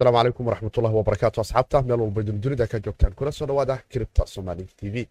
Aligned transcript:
asalaamu 0.00 0.18
calaykum 0.18 0.46
waraxmatullahi 0.46 0.94
wabarakaatu 0.94 1.40
asxaabta 1.40 1.82
meel 1.82 2.00
walba 2.00 2.22
dundunida 2.22 2.66
ka 2.66 2.78
joogtaan 2.80 3.12
kuna 3.18 3.32
soo 3.32 3.46
dhawaada 3.46 3.78
kiribta 3.90 4.26
somali 4.26 4.64
t 4.78 4.90
v 4.90 5.08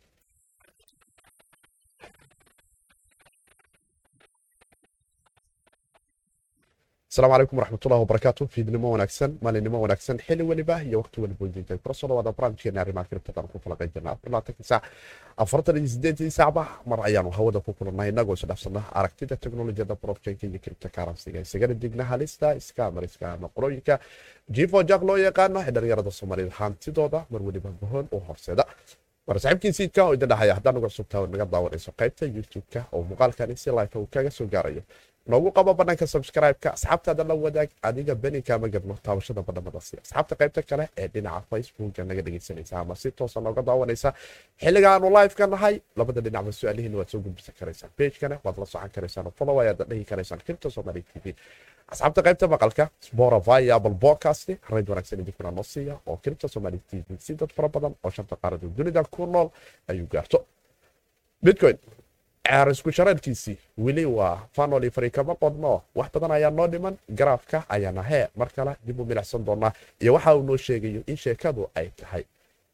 asalaamu 7.17 7.33
calaykum 7.33 7.57
waraxmatullahi 7.59 8.01
wabarakaatu 8.05 8.43
fiidnimo 8.53 8.87
wanaagsan 8.93 9.31
maalinimo 9.41 9.77
wanaagsan 9.81 10.17
xili 10.27 10.43
weliba 10.49 10.75
iyo 10.83 10.97
waqti 11.01 11.21
weliba 11.21 11.41
weydiinta 11.45 11.77
kula 11.77 11.93
soo 11.99 12.07
dhawaada 12.07 12.31
barnaamijkeena 12.31 12.81
arrimaha 12.81 13.05
kiribtadan 13.09 13.47
ku 13.51 13.57
falaqayn 13.63 13.89
jirna 13.93 14.09
afar 14.13 14.29
labaatankii 14.31 14.63
saac 14.71 14.83
afartan 15.43 15.77
iyo 15.77 15.87
sideetii 15.93 16.31
saacba 16.31 16.63
mar 16.89 16.99
ayaanu 17.07 17.29
hawada 17.37 17.59
ku 17.65 17.73
kulannay 17.73 18.09
inagoo 18.13 18.33
isdhaafsana 18.37 18.81
aragtida 18.99 19.35
teknolojiyada 19.43 19.95
blockchainka 20.01 20.45
iyo 20.47 20.59
kiribta 20.59 20.89
karansiga 20.89 21.39
isagana 21.45 21.73
digna 21.73 22.03
halista 22.11 22.47
iskaamariska 22.61 23.25
ama 23.33 23.47
qorooyinka 23.55 23.99
jifo 24.55 24.83
jak 24.89 25.01
loo 25.07 25.17
yaqaano 25.27 25.59
ee 25.67 25.71
dhalinyarada 25.75 26.11
soomaaliyed 26.19 26.51
hantidooda 26.59 27.19
mar 27.31 27.41
weliba 27.47 27.69
bohon 27.81 28.05
u 28.11 28.19
horseeda 28.27 28.65
war 29.27 29.39
saaxiibkii 29.43 29.73
siidka 29.77 30.01
oo 30.05 30.13
idin 30.17 30.29
dhahaya 30.31 30.53
haddaan 30.57 30.77
uga 30.79 30.89
sugtaa 30.97 31.27
naga 31.33 31.45
daawanayso 31.53 31.91
qaybta 31.99 32.23
youtube-ka 32.35 32.81
oo 32.95 33.01
muuqaalkani 33.09 33.55
si 33.63 33.69
life 33.79 33.95
uu 33.99 34.07
kaga 34.15 34.31
soo 34.37 34.47
gaarayo 34.53 34.81
noogu 35.31 35.49
qabo 35.57 35.71
banaanka 35.79 36.05
subscribe-ka 36.13 36.69
asxaabtaada 36.75 37.23
la 37.29 37.35
wadaag 37.43 37.69
adiga 37.89 38.13
beni 38.23 38.39
kaama 38.47 38.67
gadno 38.75 38.95
taabashada 39.05 39.41
badhamada 39.47 39.77
asxaabta 39.83 40.33
qaybta 40.41 40.61
kale 40.69 40.85
ee 41.01 41.07
dhinaca 41.13 41.43
facebooka 41.51 42.01
naga 42.09 42.21
dhegaysanaysa 42.27 42.73
ama 42.81 42.95
si 43.01 43.09
toosa 43.17 43.39
nooga 43.45 43.61
daawanaysa 43.69 44.09
xilliga 44.63 44.87
aanu 44.93 45.07
live-ka 45.17 45.45
nahay 45.53 45.75
labada 45.99 46.21
dhinacba 46.25 46.51
su'aalihiina 46.59 46.97
waad 47.01 47.09
soo 47.13 47.19
gudbisan 47.25 47.55
karaysaan 47.59 47.91
pagekana 47.99 48.35
waad 48.45 48.57
la 48.61 48.65
socon 48.73 48.91
karaysaan 48.95 49.31
follow 49.39 49.57
ayaad 49.63 49.81
dhihi 49.91 50.03
karaysaan 50.11 50.41
kirta 50.47 50.67
somali 50.77 51.01
t 51.01 51.19
v 51.23 51.35
asxaabta 51.91 52.21
qaybta 52.27 52.47
maqalka 52.53 52.85
spotify 53.07 53.71
apple 53.75 53.95
podcast 54.05 54.49
rayd 54.73 54.89
wanaagsan 54.89 55.19
idinkuna 55.23 55.51
noo 55.51 55.63
siiya 55.63 55.95
oo 56.07 56.17
t 56.23 56.29
v 57.09 57.17
si 57.19 57.33
dad 57.35 57.51
fara 57.55 57.67
badan 57.69 57.93
oo 58.03 58.11
shanta 58.11 58.35
qaarada 58.35 58.67
dunida 58.77 59.03
ku 59.03 59.25
nool 59.25 59.49
ayuu 59.87 60.07
gaarto. 60.11 60.45
Bitcoin 61.43 61.77
ceer 62.47 62.67
isku 62.69 62.91
shareerkiisii. 62.91 63.57
Weli 63.77 64.05
waa 64.05 64.47
fanoli 64.55 64.89
fari 64.91 65.09
kama 65.11 65.35
qodno. 65.35 65.81
Wax 65.95 66.09
badan 66.13 66.31
ayaa 66.31 66.51
noo 66.51 66.67
dhiman. 66.67 66.97
Garaafka 67.09 67.63
ayaana 67.69 68.03
hee. 68.03 68.27
Mar 68.35 68.49
kale 68.55 68.75
dib 68.85 68.99
u 68.99 69.05
milicsan 69.05 69.45
doonaa. 69.45 69.71
Iyo 70.01 70.13
waxa 70.13 70.35
uu 70.35 70.43
noo 70.43 70.57
sheegayo 70.57 71.01
in 71.07 71.15
sheekadu 71.17 71.69
ay 71.75 71.89
tahay. 71.95 72.23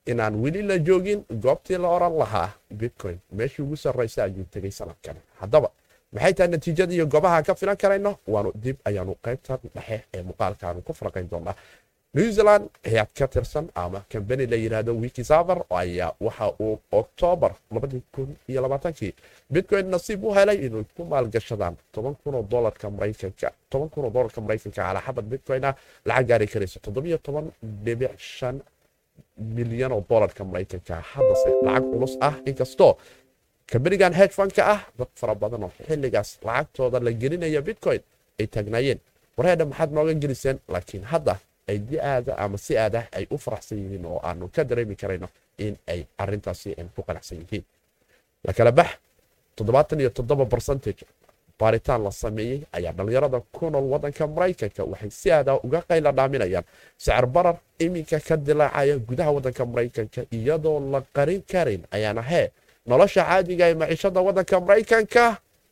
Inaan 0.06 0.36
weli 0.44 0.62
la 0.62 0.78
joogin 0.80 1.24
goobtii 1.44 1.78
la 1.78 1.88
oran 1.88 2.18
lahaa 2.18 2.50
bitcoin 2.72 3.18
meeshii 3.32 3.64
ugu 3.66 3.76
sarraysa 3.78 4.24
ayuu 4.24 4.46
tegay 4.52 4.72
sanadkan. 4.72 5.16
Haddaba 5.40 5.70
maxay 6.16 6.34
tahay 6.38 6.50
natiijada 6.54 6.94
iyo 6.98 7.06
goobaha 7.14 7.40
ka 7.48 7.54
filan 7.60 7.78
karayno 7.84 8.12
waanu 8.34 8.50
dib 8.64 8.78
ayaanu 8.90 9.14
qaybtan 9.26 9.60
dhexe 9.76 9.98
ee 10.16 10.22
muuqaalkaanu 10.28 10.80
ku 10.88 10.92
faraqayn 11.00 11.28
doonaa 11.32 11.56
new 12.18 12.30
zealand 12.38 12.66
hay'ad 12.92 13.10
ka 13.20 13.26
tirsan 13.34 13.66
ama 13.84 14.00
kambani 14.12 14.46
la 14.52 14.58
yidhaahdo 14.64 14.92
wikisaver 15.04 15.60
ayaa 15.82 16.10
waxa 16.26 16.46
uu 16.66 16.76
oktoobar 17.00 17.52
bitcoin 19.54 19.86
nasiib 19.94 20.24
u 20.28 20.34
helay 20.38 20.58
inay 20.66 20.86
ku 20.96 21.02
maalgashadaan 21.14 21.76
kunoo 22.24 22.44
dolarka 22.54 22.86
maraykanka 22.96 23.48
toban 23.72 23.90
kunoo 23.94 24.12
dolarka 24.18 24.40
maraykanka 24.46 24.78
calaa 24.82 25.04
xabad 25.08 25.26
bitcoin 25.34 25.64
ah 25.70 25.74
lacag 26.10 26.28
gaari 26.30 26.48
shan 28.18 28.56
milyan 29.58 29.92
oo 29.98 30.02
dolarka 30.12 30.42
maraykanka 30.50 30.96
haddase 31.12 31.50
lacag 31.66 31.84
culus 31.92 32.14
ah 32.28 32.36
inkastoo 32.50 32.92
kambanigan 33.72 34.14
hedfanka 34.14 34.62
ah 34.76 34.82
dad 34.98 35.10
fara 35.20 35.36
badan 35.36 35.64
oo 35.64 35.72
xilligaas 35.88 36.30
lacagtooda 36.48 37.00
la 37.06 37.12
gelinaya 37.22 37.62
bitcoin 37.68 38.02
ay 38.40 38.48
taagnaayeen 38.54 39.00
wareedha 39.38 39.66
maxaad 39.66 39.92
nooga 39.96 40.14
geliseen? 40.14 40.58
Laakiin 40.74 41.04
hadda 41.12 41.36
ay 41.70 41.78
di 41.80 41.98
aada 42.00 42.34
ama 42.38 42.58
si 42.58 42.78
aada 42.78 43.08
ay 43.18 43.26
u 43.32 43.38
faraxsan 43.38 43.78
yihiin 43.78 44.06
oo 44.06 44.20
aanu 44.24 44.48
ka 44.56 44.64
dareemi 44.64 44.96
karayno 44.96 45.28
in 45.58 45.76
ay 45.88 46.06
arintaasi 46.18 46.76
ku 46.96 47.02
qanacsan 47.08 47.38
yihiin. 47.42 47.64
Lakala 48.48 48.72
bax 48.72 48.90
barcentage 50.52 51.06
baaritaan 51.60 52.04
la 52.04 52.12
sameeyey 52.12 52.60
ayaa 52.74 52.92
dhallinyarada 52.98 53.40
ku 53.56 53.70
nool 53.70 53.86
waddanka 53.94 54.28
maraykanka 54.28 54.84
waxay 54.84 55.10
si 55.20 55.32
aada 55.32 55.54
uga 55.64 55.80
qayla 55.90 56.12
dhaaminayaan 56.12 56.66
sicir 56.98 57.26
barar 57.36 57.56
iminka 57.80 58.20
ka 58.20 58.36
dilaacaya 58.38 58.98
gudaha 58.98 59.32
waddanka 59.32 59.64
maraykanka 59.66 60.22
iyadoo 60.38 60.80
la 60.92 61.00
qarin 61.16 61.42
karin 61.52 61.82
ayaana 61.96 62.22
hee 62.22 62.48
nolosha 62.86 63.24
caadiga 63.26 63.66
ee 63.70 63.74
maciishada 63.82 64.20
waddanka 64.28 64.56
maraykanka 64.60 65.24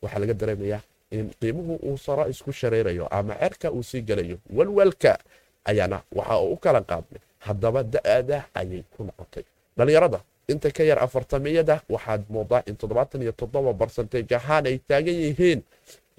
waxaa 0.02 0.18
laga 0.22 0.34
dareemayaa 0.40 0.80
in 1.10 1.30
qiimuhu 1.40 1.74
uu 1.88 1.98
saro 1.98 2.24
isku 2.32 2.52
shareerayo 2.52 3.06
ama 3.18 3.34
cerka 3.34 3.70
uu 3.72 3.82
sii 3.82 4.00
gelayo. 4.02 4.36
Walwalka 4.56 5.18
ayaana 5.64 6.00
waxa 6.12 6.38
uu 6.40 6.52
u 6.52 6.56
kala 6.56 6.80
qaadnay. 6.80 7.20
Haddaba 7.38 7.82
da'ada 7.82 8.44
ayay 8.54 8.82
ku 8.96 9.04
noqotay. 9.04 9.44
Dhallinyarada 9.76 10.20
inta 10.48 10.70
ka 10.70 10.82
yar 10.84 10.98
afartamiyada 11.04 11.80
waxaad 11.88 12.22
moodaa 12.30 12.62
in 12.66 12.76
toddobaatan 12.76 13.22
iyo 13.22 13.32
toddoba 13.32 13.72
barcentage 13.72 14.34
ahaan 14.34 14.66
ay 14.66 14.78
taagan 14.88 15.14
yihiin. 15.14 15.60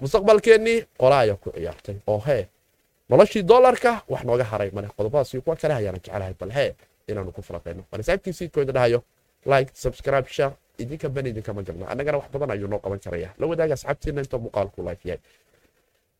Mustaqbalkeennii 0.00 0.78
qolaaya 0.98 1.34
ku 1.42 1.50
ciyaartay. 1.50 1.96
Oo 2.06 2.18
hee 2.26 2.46
noloshii 3.10 3.42
dolarka 3.42 4.02
wax 4.08 4.22
nooga 4.24 4.44
haray 4.44 4.70
male 4.70 4.88
qodobadaasi 4.96 5.40
kuwa 5.40 5.56
kale 5.56 5.74
ayaana 5.74 5.98
jecelahay 5.98 6.34
bal 6.40 6.50
hee 6.50 6.74
inaanu 7.08 7.32
ku 7.32 7.42
faraqayno 7.42 7.82
balisaabkiisiidkooda 7.92 8.72
dhahayo 8.72 9.02
like 9.52 9.70
subscribe 9.74 10.26
idinka 10.78 11.08
bani 11.08 11.28
idinkama 11.30 11.62
galna 11.62 11.86
annagana 11.92 12.18
wax 12.18 12.28
badan 12.34 12.50
ayuu 12.50 12.68
noo 12.68 12.78
qaban 12.84 12.98
karaya. 13.04 13.30
La 13.38 13.46
wadaaga 13.46 13.74
asxaabtiina 13.78 14.20
inta 14.24 14.38
muuqaalku 14.38 14.82
life 14.88 15.02
yahay. 15.08 15.20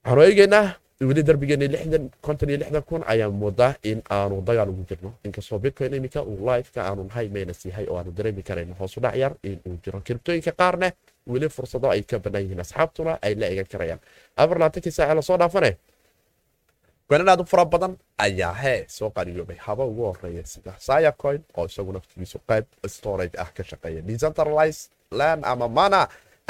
Eegeynaa 0.06 0.76
weli 1.00 1.22
darbigeeni 1.26 1.66
lixdan 1.74 2.04
konton 2.22 2.48
iyo 2.50 2.58
lixdan 2.62 2.82
kun 2.88 3.02
ayaan 3.12 3.32
moodaa 3.34 3.74
in 3.82 3.98
aanu 4.10 4.42
dagaal 4.46 4.68
ugu 4.70 4.84
jirno. 4.88 5.10
Inkastoo 5.24 5.58
bitcoin 5.58 5.94
iminka 5.94 6.22
uu 6.22 6.38
liveka 6.48 6.80
aanu 6.88 7.02
nahay 7.08 7.28
maynas 7.28 7.64
yahay 7.66 7.86
oo 7.90 7.96
aanu 7.98 8.12
dareemi 8.16 8.42
karayno 8.42 8.74
hoosu 8.78 9.00
yar 9.22 9.32
in 9.42 9.58
jiro 9.84 10.00
kiribtooyinka 10.00 10.52
qaarne 10.52 10.92
weli 11.26 11.48
fursado 11.48 11.90
ay 11.90 12.02
ka 12.02 12.18
bannaan 12.18 12.42
yihiin 12.44 12.60
asxaabtuna 12.60 13.18
ay 13.22 13.34
la 13.34 13.46
egan 13.46 13.66
karayaan. 13.72 14.00
Afar 14.36 14.56
labaatankii 14.58 14.92
saace 14.92 15.14
la 15.14 15.22
soo 15.22 15.36
dhaafane 15.38 15.76
gonan 17.10 17.28
aad 17.28 17.40
u 17.40 17.44
fara 17.52 17.64
badan 17.72 17.92
ayaa 18.26 18.52
hee 18.62 18.84
soo 18.96 19.10
qaniyoobay 19.16 19.56
haba 19.66 19.84
ugu 19.90 20.02
horreeya 20.08 20.44
sida 20.52 20.72
saya 20.78 21.12
coin. 21.22 21.40
Oo 21.58 21.64
isagu 21.70 21.92
naftigiisu 21.96 22.38
qayb 22.48 22.64
storage 22.96 23.36
ah 23.42 23.50
ka 23.56 23.62
shaqeeya 23.70 24.00
decentralized 24.08 24.90
land 25.20 25.42
ama 25.52 25.68
mana 25.78 26.00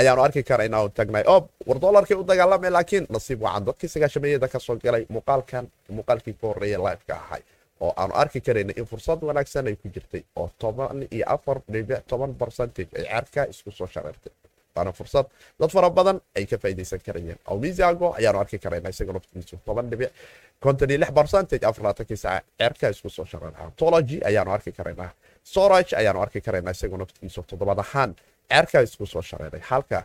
ayaanu 0.01 0.23
arki 0.27 0.43
karaynaa 0.51 0.81
oo 0.85 0.89
tagnay 0.99 1.25
ob 1.35 1.45
war 1.69 1.79
dolarkii 1.85 2.17
u 2.21 2.25
dagaalamay 2.31 2.71
laakiin 2.77 3.05
nasiib 3.17 3.41
wacan 3.47 3.65
dadkii 3.69 3.89
sagaashameeyada 3.95 4.49
ka 4.55 4.59
soo 4.67 4.77
galay 4.85 5.03
muuqaalkan 5.15 5.65
muuqaalkii 5.97 6.35
ka 6.41 6.47
horreeya 6.51 6.79
liveka 6.87 7.15
ahay 7.25 7.43
oo 7.85 7.93
aanu 8.01 8.15
arki 8.23 8.41
karaynay 8.47 8.75
in 8.81 8.87
fursad 8.91 9.19
wanaagsan 9.29 9.67
ay 9.71 9.77
ku 9.83 9.89
jirtay 9.95 10.23
oo 10.41 10.49
toban 10.63 11.07
iyo 11.17 11.25
afar 11.35 11.57
dhibic 11.73 12.01
toban 12.11 12.33
percentage 12.43 12.91
ay 12.99 13.05
cerka 13.13 13.43
isku 13.53 13.71
soo 13.79 13.87
shareertay 13.95 14.33
waana 14.77 14.93
fursad. 14.93 15.27
Dad 15.61 15.71
fara 15.71 15.91
badan 15.91 16.21
ay 16.37 16.47
ka 16.47 16.59
faa'iidaysan 16.59 17.01
karayeen. 17.07 17.39
Oo 17.49 17.59
misago 17.59 18.15
ayaanu 18.19 18.39
arki 18.41 18.59
karaynaa 18.59 18.91
isaga 18.91 19.13
naftigiisu 19.13 19.57
toban 19.67 19.91
dhibic. 19.91 20.11
Konton 20.61 20.91
iyo 20.91 20.99
lix 20.99 21.11
percentage 21.13 21.67
afar 21.67 21.83
labaatankii 21.85 22.17
saaca 22.17 22.45
cerka 22.59 22.89
isku 22.91 23.09
soo 23.11 23.25
shareerha 23.25 23.71
tology 23.77 24.19
ayaanu 24.25 24.51
arki 24.53 24.73
karaynaa. 24.73 25.11
Storage 25.45 25.97
ayaanu 25.97 26.21
arki 26.23 26.41
karaynaa 26.41 26.71
isaga 26.71 26.97
naftigiisu 26.97 27.43
toddobad 27.43 27.79
ahaan. 27.79 28.15
Cerka 28.51 28.81
isku 28.83 29.07
soo 29.07 29.23
shareeray 29.23 29.61
halka 29.71 30.05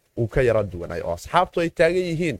uu 0.19 0.27
ka 0.33 0.41
yara 0.47 0.63
duwanay 0.63 1.01
oo 1.01 1.13
asxaabtu 1.19 1.57
ay 1.63 1.69
taagan 1.69 2.05
yihiin 2.11 2.37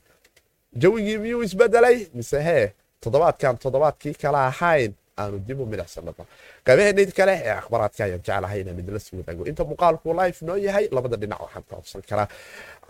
jawigii 0.82 1.18
miyuu 1.18 1.44
isbedelay 1.44 1.98
mise 2.14 2.40
hee 2.48 2.66
toddobaadkan 3.04 3.58
toddobaadkii 3.64 4.14
kale 4.22 4.38
ahayn 4.52 4.92
aanu 5.22 5.40
dib 5.48 5.60
u 5.60 5.66
milicsanaba 5.66 6.24
qaybaheenid 6.68 7.12
kale 7.18 7.34
ee 7.46 7.54
akhbaraadka 7.62 8.04
ayaan 8.04 8.22
jeclahay 8.28 8.60
inaan 8.62 8.80
idinla 8.82 9.00
sii 9.00 9.18
wadaago 9.20 9.44
inta 9.52 9.64
muuqaalku 9.70 10.14
life 10.22 10.46
noo 10.46 10.58
yahay 10.68 10.86
labada 10.96 11.18
dhinac 11.22 11.40
waxaan 11.46 11.64
ka 11.70 11.76
codsan 11.76 12.02
karaa 12.10 12.28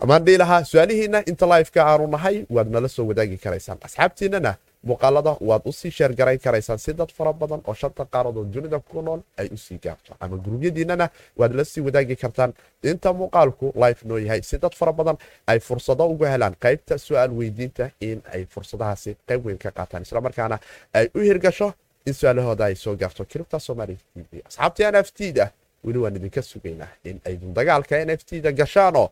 amaan 0.03 0.23
dhihi 0.25 0.37
lahaa 0.43 0.61
su'aalihiina 0.71 1.19
inta 1.31 1.45
lifeka 1.53 1.81
aanu 1.91 2.07
nahay 2.15 2.37
waad 2.55 2.67
nala 2.75 2.89
soo 2.95 3.05
wadaagi 3.09 3.37
karaysaan 3.43 3.77
asxaabtiinana 3.87 4.51
muuqaalada 4.83 5.37
waad 5.41 5.61
u 5.65 5.71
sii 5.71 5.91
sheergarayn 5.91 6.39
karaysaan 6.39 6.79
si 6.79 6.93
dad 6.93 7.11
fara 7.17 7.33
badan 7.33 7.61
oo 7.67 7.73
shanta 7.73 8.05
qaaradood 8.05 8.47
dunida 8.53 8.79
ku 8.79 9.01
nool 9.01 9.21
ay 9.37 9.47
u 9.53 9.57
sii 9.57 9.77
gaarto. 9.83 10.15
Ama 10.19 10.37
gurubyadiinana 10.37 11.09
waad 11.37 11.53
la 11.55 11.63
sii 11.65 11.81
wadaagi 11.81 12.15
kartaan. 12.15 12.53
Inta 12.83 13.13
muuqaalku 13.13 13.73
life 13.75 14.07
noo 14.07 14.17
yahay 14.17 14.41
si 14.43 14.57
dad 14.57 14.73
fara 14.75 14.91
badan 14.93 15.17
ay 15.47 15.59
fursado 15.59 16.07
uga 16.09 16.29
helaan 16.33 16.55
qaybta 16.59 16.97
su'aal 16.97 17.31
weydiinta 17.39 17.89
in 17.99 18.21
ay 18.33 18.45
fursadahaasi 18.45 19.15
qayb 19.27 19.45
weyn 19.45 19.57
ka 19.57 19.71
qaataan. 19.71 20.01
Islamarkaana 20.03 20.59
ay 20.93 21.09
u 21.15 21.19
hirgasho 21.19 21.73
in 22.05 22.13
su'aalahooda 22.13 22.65
ay 22.65 22.75
soo 22.75 22.95
gaarto. 22.95 23.25
Kiribta 23.25 23.59
somalia 23.59 23.95
t 24.13 24.25
v. 24.31 24.41
Asxaabtii 24.47 24.85
n 24.91 24.95
f 25.03 25.11
t 25.13 25.31
da 25.31 25.51
weli 25.85 25.97
waan 25.99 26.15
idinka 26.15 26.41
sugaynaa 26.41 26.89
in 27.03 27.21
aydun 27.25 27.53
dagaalka 27.53 27.95
n 28.05 28.09
f 28.17 28.23
t 28.25 28.41
da 28.41 28.51
gashaanoo 28.51 29.09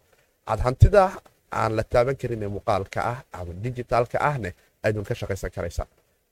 aad 0.48 0.60
hantida 0.66 1.12
aan 1.52 1.76
la 1.76 1.84
taaban 1.84 2.16
karin 2.16 2.44
ee 2.44 2.48
muuqaalka 2.48 3.00
ah 3.12 3.20
ama 3.34 3.54
dijitaalka 3.54 4.18
ahne 4.22 4.54
aydun 4.86 5.04
ka 5.10 5.14
shaqaysan 5.22 5.52
karaysaan 5.56 5.88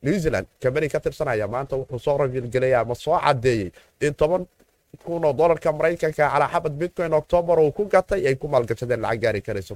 new 0.05 0.17
zealand 0.23 0.47
kambani 0.63 0.89
ka 0.93 0.99
tirsanaya 1.05 1.47
maanta 1.47 1.75
wuxuu 1.79 1.99
soo 2.05 2.17
rafiilgelaya 2.21 2.79
ama 2.83 2.95
soo 2.95 3.17
cadeeyey 3.25 3.71
in 4.07 4.13
toban 4.21 4.43
kun 5.05 5.25
oo 5.25 5.33
dolarka 5.33 5.69
maraykanka 5.77 6.23
calaa 6.33 6.49
xabad 6.53 6.73
bitcoin 6.81 7.13
octoobar 7.13 7.59
uu 7.59 7.71
ku 7.71 7.83
gatay 7.93 8.21
ay 8.29 8.35
ku 8.35 8.47
maalgashadeen 8.47 9.01
lacag 9.05 9.21
gaari 9.23 9.41
karayso 9.47 9.75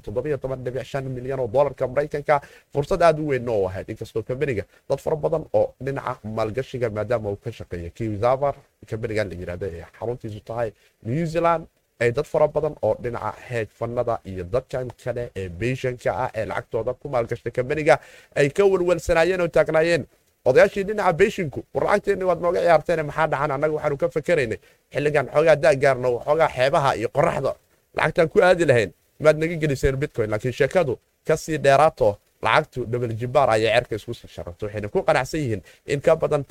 milyan 1.18 1.39
oo 1.39 1.47
dolarka 1.47 1.88
maraykanka. 1.88 2.41
Fursad 2.73 3.01
aad 3.01 3.19
u 3.19 3.27
weyn 3.29 3.50
oo 3.50 3.68
ahayd 3.68 3.89
inkastoo 3.89 4.23
kambaniga 4.23 4.63
dad 4.89 5.00
fara 5.00 5.15
badan 5.15 5.44
oo 5.53 5.73
dhinaca 5.85 6.19
maalgashiga 6.23 6.89
maadaama 6.89 7.29
uu 7.29 7.35
ka 7.44 7.51
shaqeeya 7.51 7.89
kizavar 7.97 8.56
kambanigan 8.89 9.29
la 9.29 9.35
yiraahdo 9.35 9.65
ee 9.68 9.85
xaruntiisu 10.00 10.39
tahay 10.50 10.69
new 11.03 11.25
zealand 11.33 11.63
ay 12.01 12.09
dad 12.18 12.25
fara 12.31 12.48
badan 12.56 12.75
oo 12.86 12.94
dhinaca 13.03 13.31
heeg 13.50 13.68
fanada 13.80 14.15
iyo 14.31 14.44
dadkan 14.53 14.88
kale 15.03 15.24
ee 15.39 15.48
beyshanka 15.59 16.09
ah 16.24 16.30
ee 16.39 16.45
lacagtooda 16.51 16.94
ku 17.01 17.06
maalgashtay 17.13 17.51
kambaniga 17.57 17.95
ay 18.39 18.48
ka 18.57 18.63
welwelsanaayeen 18.71 19.42
oo 19.42 19.48
taagnaayeen. 19.57 20.03
Odayaashii 20.50 20.83
dhinaca 20.89 21.13
beeshinku 21.19 21.59
war 21.74 21.83
lacagteenni 21.88 22.25
waad 22.30 22.39
nooga 22.45 22.59
ciyaarteen 22.65 23.01
maxaa 23.09 23.27
dhacan 23.31 23.51
annaga 23.56 23.74
waxaanu 23.77 23.98
ka 24.01 24.07
fakeraynay 24.15 24.59
xilligan 24.94 25.25
xoogaa 25.33 25.56
daagaarno 25.63 26.09
xoogaa 26.25 26.50
xeebaha 26.56 26.89
iyo 27.00 27.09
qoraxda 27.18 27.51
lacagtaan 27.98 28.30
ku 28.33 28.38
aadi 28.47 28.65
lahayn 28.69 28.92
maad 29.24 29.38
naga 29.42 29.56
geliseen 29.63 29.95
bitcoin 30.01 30.30
laakiin 30.33 30.54
sheekadu 30.59 30.94
ka 31.27 31.36
sii 31.44 31.57
dheeraato 31.65 32.09
lacagtu 32.46 32.86
dhabal 32.92 33.14
jimbaar 33.22 33.50
ayaa 33.56 33.74
cerka 33.78 33.96
isku 33.96 34.14
sharato 34.36 34.66
waxayna 34.66 34.88
ku 34.94 35.00
qanacsan 35.08 35.40
yihiin 35.44 35.62
in 35.94 36.00
ka 36.02 36.16
badan 36.16 36.44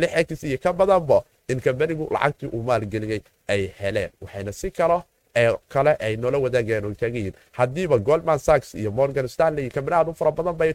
lix 0.00 0.12
x 0.26 0.42
iyo 0.44 0.58
ka 0.64 0.72
badanba 0.72 1.18
in 1.48 1.60
kambanigu 1.60 2.08
lacagtii 2.14 2.48
uu 2.56 2.62
maalgeliyey 2.62 3.20
ay 3.48 3.62
heleen. 3.80 4.10
Waxayna 4.22 4.52
si 4.52 4.70
kalo 4.70 5.02
ee 5.36 5.50
kale 5.68 5.92
ay 6.06 6.16
noola 6.16 6.38
wadaagayaan 6.44 6.84
oo 6.88 6.94
taagan 6.94 7.16
yihiin. 7.16 7.34
Haddiiba 7.58 7.98
goldman 7.98 8.38
sacks 8.38 8.74
iyo 8.74 8.90
morgan 8.98 9.28
stanley 9.28 9.68
kambani 9.70 9.96
aad 9.96 10.08
u 10.08 10.14
fara 10.14 10.30
badan 10.32 10.54
bay 10.60 10.72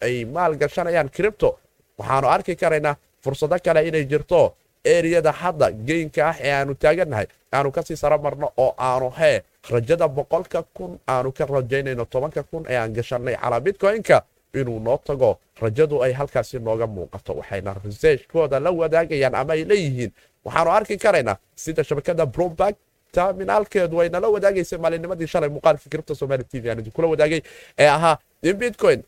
ay 0.00 0.24
maal 0.24 0.52
gashanayaan 0.62 1.08
cripto 1.16 1.58
waxaanu 1.98 2.26
arki 2.34 2.54
karaynaa 2.56 2.96
fursado 3.24 3.56
kale 3.64 3.80
inay 3.88 4.04
jirto 4.04 4.54
eriyada 4.84 5.32
hadda 5.32 5.70
geynka 5.72 6.28
ah 6.30 6.36
ee 6.40 6.52
aanu 6.52 6.74
taagannahay 6.74 7.26
aanu 7.52 7.70
ka 7.72 7.82
sii 7.82 7.96
sara 7.96 8.18
marno 8.18 8.52
oo 8.56 8.74
aanu 8.78 9.10
hee 9.18 9.42
rajada 9.70 10.08
boqolka 10.08 10.62
kun 10.76 10.98
aanu 11.08 11.32
ka 11.32 11.44
rajaynayno 11.46 12.04
tobanka 12.04 12.42
kun 12.42 12.64
ee 12.68 12.76
aan 12.76 12.92
gashanay 12.94 13.36
calaa 13.36 13.60
bitcoin-ka 13.60 14.22
inuu 14.54 14.80
noo 14.80 14.98
tago 15.06 15.38
rajadu 15.62 16.02
ay 16.02 16.12
halkaasi 16.12 16.58
nooga 16.58 16.86
muuqato. 16.86 17.32
Waxayna 17.34 17.74
researchkooda 17.84 18.60
la 18.60 18.70
wadaagayaan 18.70 19.34
ama 19.34 19.52
ay 19.52 19.64
leeyihiin. 19.64 20.12
Waxaanu 20.44 20.70
arki 20.70 20.96
karaynaa 20.98 21.36
sida 21.56 21.84
shabakada 21.84 22.26
bromberg 22.26 22.74
terminaalkeedu 23.16 24.00
ay 24.02 24.08
nala 24.14 24.28
wadaagaysay 24.34 24.78
maalinimadii 24.84 25.26
shalay 25.32 25.50
muuqaalka 25.54 25.86
kiribta 25.92 26.14
somali 26.20 26.44
t 26.50 26.60
v 26.62 26.70
aan 26.70 26.78
idinkula 26.82 27.06
wadaagay 27.14 27.40
ee 27.78 27.88
ahaa 27.96 28.16
in 28.48 28.56
bitcoin 28.62 29.00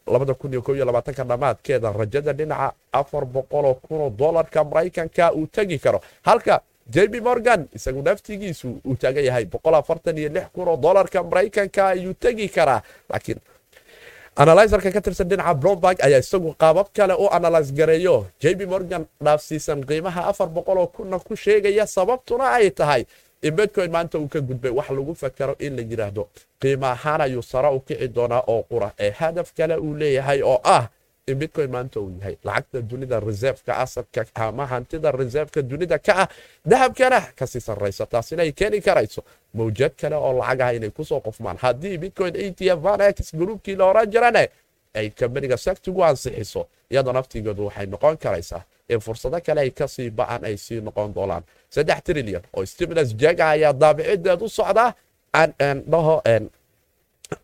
ka 1.18 1.24
dhammaadkeeda 1.30 1.92
rajada 2.00 2.32
dhinaca 2.38 2.68
afar 3.00 3.24
boqoloo 3.34 3.74
kunoo 3.86 4.10
dolarka 4.22 4.64
maraykanka 4.70 5.24
uu 5.38 5.46
tegi 5.56 5.78
karo 5.84 6.00
halka 6.28 6.60
jb 6.94 7.14
morgan 7.28 7.60
isagu 7.76 8.02
naftigiisu 8.08 8.68
uu 8.88 8.96
taagan 9.02 9.24
yahay 9.28 9.44
kunoo 10.54 10.76
dolarka 10.86 11.18
maraykanka 11.30 11.82
ayuu 11.94 12.14
tegi 12.24 12.46
karaa 12.56 12.80
laakiin 13.10 13.40
analyserka 14.36 14.90
ka 14.92 15.00
tirsan 15.00 15.28
dhinaca 15.30 15.54
bromberg 15.56 15.96
ayaa 16.06 16.20
isagu 16.24 16.50
qaabab 16.62 16.88
kale 16.96 17.14
u 17.16 17.26
analyse 17.38 17.72
gareeyo 17.78 18.16
jb 18.42 18.60
morgan 18.72 19.02
dhaafsiisan 19.24 19.80
qiimaha 19.88 20.22
afar 20.30 20.48
boqoloo 20.56 20.86
kunna 20.96 21.18
ku 21.18 21.32
sheegaya 21.36 21.86
sababtuna 21.96 22.46
ay 22.60 22.70
tahay 22.70 23.02
in 23.46 23.54
bitcoin 23.58 23.90
maanta 23.94 24.18
uu 24.18 24.28
ka 24.34 24.40
gudbay 24.48 24.70
wax 24.78 24.88
lagu 24.96 25.14
fakaro 25.22 25.54
in 25.66 25.72
la 25.76 25.82
yidhaahdo 25.90 26.22
qiima 26.60 26.88
ahaan 26.96 27.20
ayuu 27.26 27.42
sare 27.42 27.68
u 27.76 27.80
kici 27.86 28.08
doonaa 28.16 28.42
oo 28.52 28.62
qura. 28.70 28.88
Ee 28.98 29.10
hadaf 29.20 29.48
kale 29.56 29.76
uu 29.76 29.94
leeyahay 30.00 30.40
oo 30.42 30.60
ah 30.64 30.84
in 31.30 31.34
bitcoin 31.40 31.70
maanta 31.70 32.00
uu 32.00 32.10
yahay 32.18 32.36
lacagta 32.44 32.80
dunida 32.90 33.20
reserveka 33.20 33.72
asadka 33.84 34.24
ama 34.34 34.64
hantida 34.72 35.10
reserveka 35.20 35.62
dunida 35.70 35.98
ka 36.06 36.12
ah 36.22 36.28
dahabkana 36.70 37.20
ka 37.38 37.46
sii 37.46 37.60
sarraysa 37.60 38.06
taasina 38.06 38.42
ay 38.42 38.52
keeni 38.52 38.80
karayso 38.86 39.22
mawjad 39.54 39.92
kale 40.00 40.16
oo 40.16 40.32
lacag 40.40 40.60
ah 40.60 40.72
inay 40.74 40.90
ku 40.90 41.04
soo 41.04 41.20
qofmaan. 41.20 41.56
Haddii 41.64 41.98
bitcoin 41.98 42.32
atf 42.36 42.78
vanex 42.82 43.34
gruubkii 43.34 43.76
la 43.76 44.06
jirane 44.06 44.44
ay 44.94 45.10
kambaniga 45.10 45.56
saktigu 45.56 46.00
ansixiso 46.04 46.66
iyadoo 46.90 47.12
naftigeedu 47.12 47.62
waxay 47.66 47.86
noqon 47.86 48.16
karaysaa 48.16 48.62
in 48.88 49.00
fursado 49.00 49.40
kale 49.46 49.60
ay 49.60 49.70
ka 49.70 49.86
sii 49.88 50.10
ba'an 50.10 50.44
ay 50.44 50.56
sii 50.56 50.80
noqon 50.80 51.12
doonaan 51.14 51.42
saddex 51.74 51.98
trilyan 52.06 52.42
oo 52.56 52.64
stimulus 52.72 53.10
jaga 53.22 53.44
ayaa 53.54 53.72
daabicideed 53.82 54.40
u 54.42 54.48
socdaa 54.58 54.90
dhaho 55.92 56.14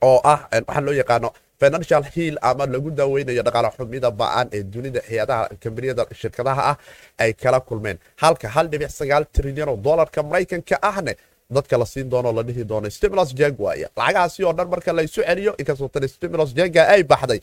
oo 0.09 0.19
ah 0.33 0.41
waxaa 0.69 0.81
loo 0.87 0.95
yaqaano 1.03 1.29
financial 1.63 2.03
hill 2.15 2.37
ama 2.49 2.65
lagu 2.75 2.91
daaweynayo 2.99 3.43
dhaqaale 3.47 3.69
xumida 3.77 4.09
ba'an 4.21 4.47
ee 4.57 4.63
dunida 4.73 5.01
hay'adaha 5.09 5.45
kambaniyada 5.63 6.03
shirkadaha 6.21 6.63
ah 6.71 6.77
ay 7.23 7.31
kala 7.43 7.59
kulmeen 7.69 7.99
halka 8.23 8.47
hal 8.55 8.67
dhibic 8.73 8.91
sagaal 9.01 9.25
trilyan 9.37 9.69
oo 9.73 9.77
dolarka 9.87 10.21
maraykanka 10.29 10.77
ahne 10.91 11.13
dadka 11.57 11.75
la 11.81 11.87
siin 11.93 12.09
doono 12.13 12.31
la 12.39 12.43
dhihi 12.49 12.65
doono 12.71 12.87
stimulus 12.97 13.31
jag 13.41 13.55
waaya 13.65 13.89
lacagahaasi 13.99 14.41
oo 14.49 14.53
dhan 14.59 14.69
marka 14.75 14.91
la 14.97 15.03
isu 15.09 15.21
celiyo 15.29 15.53
inkastoo 15.61 15.89
tan 15.95 16.09
stimulus 16.15 16.51
jaga 16.59 16.83
ay 16.95 17.03
baxday 17.13 17.41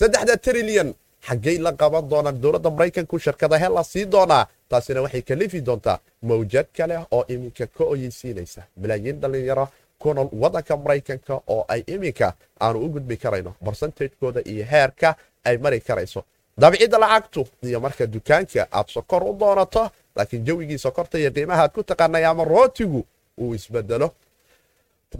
saddexda 0.00 0.34
trilyan 0.46 0.88
xaggay 1.26 1.58
la 1.58 1.72
qaban 1.72 2.08
doonaan 2.10 2.40
dowladda 2.42 2.70
maraykanku 2.70 3.18
shirkadahe 3.18 3.68
la 3.76 3.84
sii 3.84 4.04
doonaa 4.14 4.46
taasina 4.68 5.02
waxay 5.02 5.22
kalifi 5.22 5.60
doontaa 5.60 5.98
mawjad 6.22 6.66
kale 6.76 6.96
oo 7.10 7.24
iminka 7.28 7.66
ka 7.66 7.84
oyeysiinaysa 7.84 8.62
malaayiin 8.82 9.20
dhallinyaro 9.20 9.68
ku 9.98 10.14
nool 10.14 10.28
waddanka 10.42 10.76
maraykanka 10.76 11.34
oo 11.54 11.64
ay 11.68 11.82
iminka 11.86 12.34
aanu 12.60 12.78
u 12.84 12.88
gudbi 12.88 13.16
karayno 13.16 13.54
barsentajkooda 13.64 14.40
iyo 14.44 14.64
heerka 14.64 15.14
ay 15.44 15.56
mari 15.58 15.80
karayso. 15.80 16.24
Dabcidda 16.58 16.98
lacagtu 16.98 17.46
iyo 17.62 17.80
marka 17.80 18.06
dukaanka 18.06 18.68
aad 18.72 18.88
sokor 18.88 19.22
u 19.24 19.32
doonato 19.40 19.90
laakiin 20.16 20.44
jawigii 20.44 20.78
sokorta 20.78 21.18
iyo 21.18 21.30
qiimaha 21.30 21.62
aad 21.62 21.72
ku 21.72 21.82
taqaanay 21.82 22.24
ama 22.24 22.44
rootigu 22.44 23.04
uu 23.38 23.54
isbedelo 23.54 24.12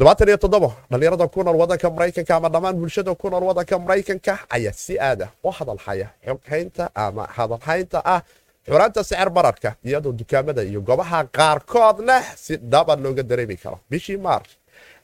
dhalinyarada 0.00 1.26
ku 1.28 1.42
nool 1.42 1.56
wadanka 1.56 1.90
maraykanka 1.90 2.36
ama 2.36 2.48
dhammaan 2.48 2.76
bulshada 2.78 3.14
ku 3.14 3.30
nool 3.30 3.42
wadanka 3.50 3.78
maraykanka 3.78 4.38
ayaa 4.50 4.72
si 4.72 4.98
aada 4.98 5.28
u 5.44 5.50
hadalhaya 5.50 6.08
xoghaynta 6.26 6.90
ama 6.94 7.26
hadalhaynta 7.36 7.98
ah 8.04 8.22
xuraanta 8.66 9.02
sicir 9.04 9.30
bararka 9.30 9.74
iyadoo 9.84 10.12
dukaamada 10.12 10.62
iyo 10.62 10.80
goobaha 10.80 11.24
qaarkood 11.36 11.98
leh 12.08 12.22
si 12.36 12.56
dhaba 12.56 12.96
looga 12.96 13.22
dareemi 13.22 13.56
karo 13.56 13.78
bishii 13.90 14.16
maarch 14.16 14.50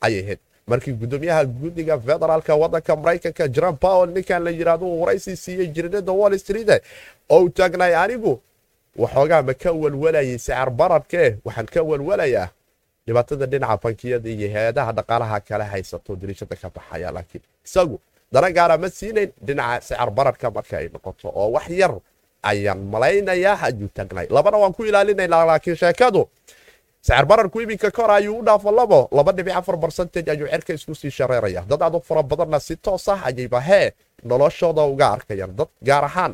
ayay 0.00 0.20
ahayd 0.22 0.38
markii 0.66 0.92
gudoomiyaha 0.92 1.44
guddiga 1.44 1.99
federaalka 1.99 2.54
wadanka 2.54 2.96
maraykanka 2.96 3.49
jiran 3.49 3.76
powell 3.76 4.11
ninkan 4.14 4.42
la 4.44 4.50
yidhaahdo 4.50 4.87
uu 4.87 5.00
waraysi 5.02 5.37
siiyey 5.37 5.66
jirinada 5.75 6.12
wall 6.12 6.38
street 6.38 6.70
oo 7.30 7.40
uu 7.42 7.49
taagnay 7.50 7.94
anigu 7.96 8.40
waxoogaa 9.02 9.42
ma 9.42 9.54
ka 9.54 9.72
walwalayay 9.72 10.38
sicir 10.38 10.70
bararkee 10.70 11.37
waxaan 11.44 11.66
ka 11.75 11.82
walwalayaa 11.82 12.49
dhibaatada 13.06 13.46
dhinaca 13.52 13.76
bankiyada 13.82 14.28
iyo 14.34 14.48
hay'adaha 14.54 14.90
dhaqaalaha 14.98 15.36
kale 15.48 15.64
haysato 15.72 16.12
dariishada 16.20 16.56
ka 16.62 16.68
baxaya 16.76 17.08
laakiin 17.16 17.42
isagu 17.66 17.96
dana 18.32 18.48
gaara 18.56 18.76
ma 18.82 18.88
siinayn 18.98 19.30
dhinaca 19.46 19.80
sicir 19.86 20.10
bararka 20.16 20.46
marka 20.56 20.75
ay 20.80 20.88
noqoto 20.94 21.28
oo 21.40 21.48
wax 21.56 21.66
yar 21.80 21.94
ayaan 22.50 22.80
malaynayaa 22.92 23.56
ayuu 23.68 23.88
taagnay 23.96 24.26
labana 24.36 24.56
waan 24.62 24.72
ku 24.76 24.82
ilaalinaynaa 24.88 25.44
laakiin 25.50 25.76
sheekadu 25.82 26.22
sicir 27.06 27.25
bararku 27.30 27.56
iminka 27.64 27.90
kor 27.90 28.10
ayuu 28.10 28.38
u 28.40 28.42
dhaafo 28.46 28.70
labo 28.78 29.00
laba 29.16 29.30
dhibic 29.36 29.54
afar 29.60 29.76
barcentage 29.76 30.28
ayuu 30.34 30.48
cerka 30.52 30.72
isku 30.75 30.94
sii 30.94 31.10
shareeraya. 31.10 31.62
Dad 31.70 31.94
u 31.94 32.00
fara 32.08 32.22
badanna 32.22 32.58
si 32.60 32.75
toos 32.76 33.08
ah 33.08 33.20
ayayba 33.28 33.60
hee 33.68 33.92
noloshooda 34.30 34.82
uga 34.92 35.06
arkayaan. 35.16 35.52
Dad 35.58 35.68
gaar 35.88 36.04
ahaan 36.10 36.32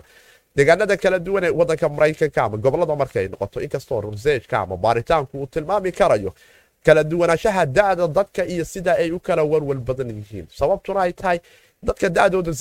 deegaanada 0.56 0.96
kala 1.02 1.18
duwan 1.26 1.44
ee 1.44 1.50
wadanka 1.60 1.86
maraykanka 1.88 2.40
ama 2.44 2.56
gobollada 2.64 2.94
marka 2.96 3.16
ay 3.20 3.28
noqoto 3.32 3.58
inkastoo 3.66 4.00
researchka 4.00 4.56
ama 4.64 4.76
baaritaanku 4.84 5.34
uu 5.40 5.46
tilmaami 5.52 5.92
karayo 5.92 6.30
kala 6.84 7.04
duwanaanshaha 7.04 7.66
da'da 7.66 8.08
dadka 8.08 8.42
iyo 8.46 8.64
sida 8.64 8.92
ay 8.98 9.10
u 9.10 9.18
kala 9.20 9.42
warwal 9.44 9.78
badan 9.88 10.08
yihiin. 10.10 10.46
Sababtuna 10.58 11.00
ay 11.06 11.12
tahay 11.12 11.38
dadka 11.82 12.08
da'dooda 12.08 12.52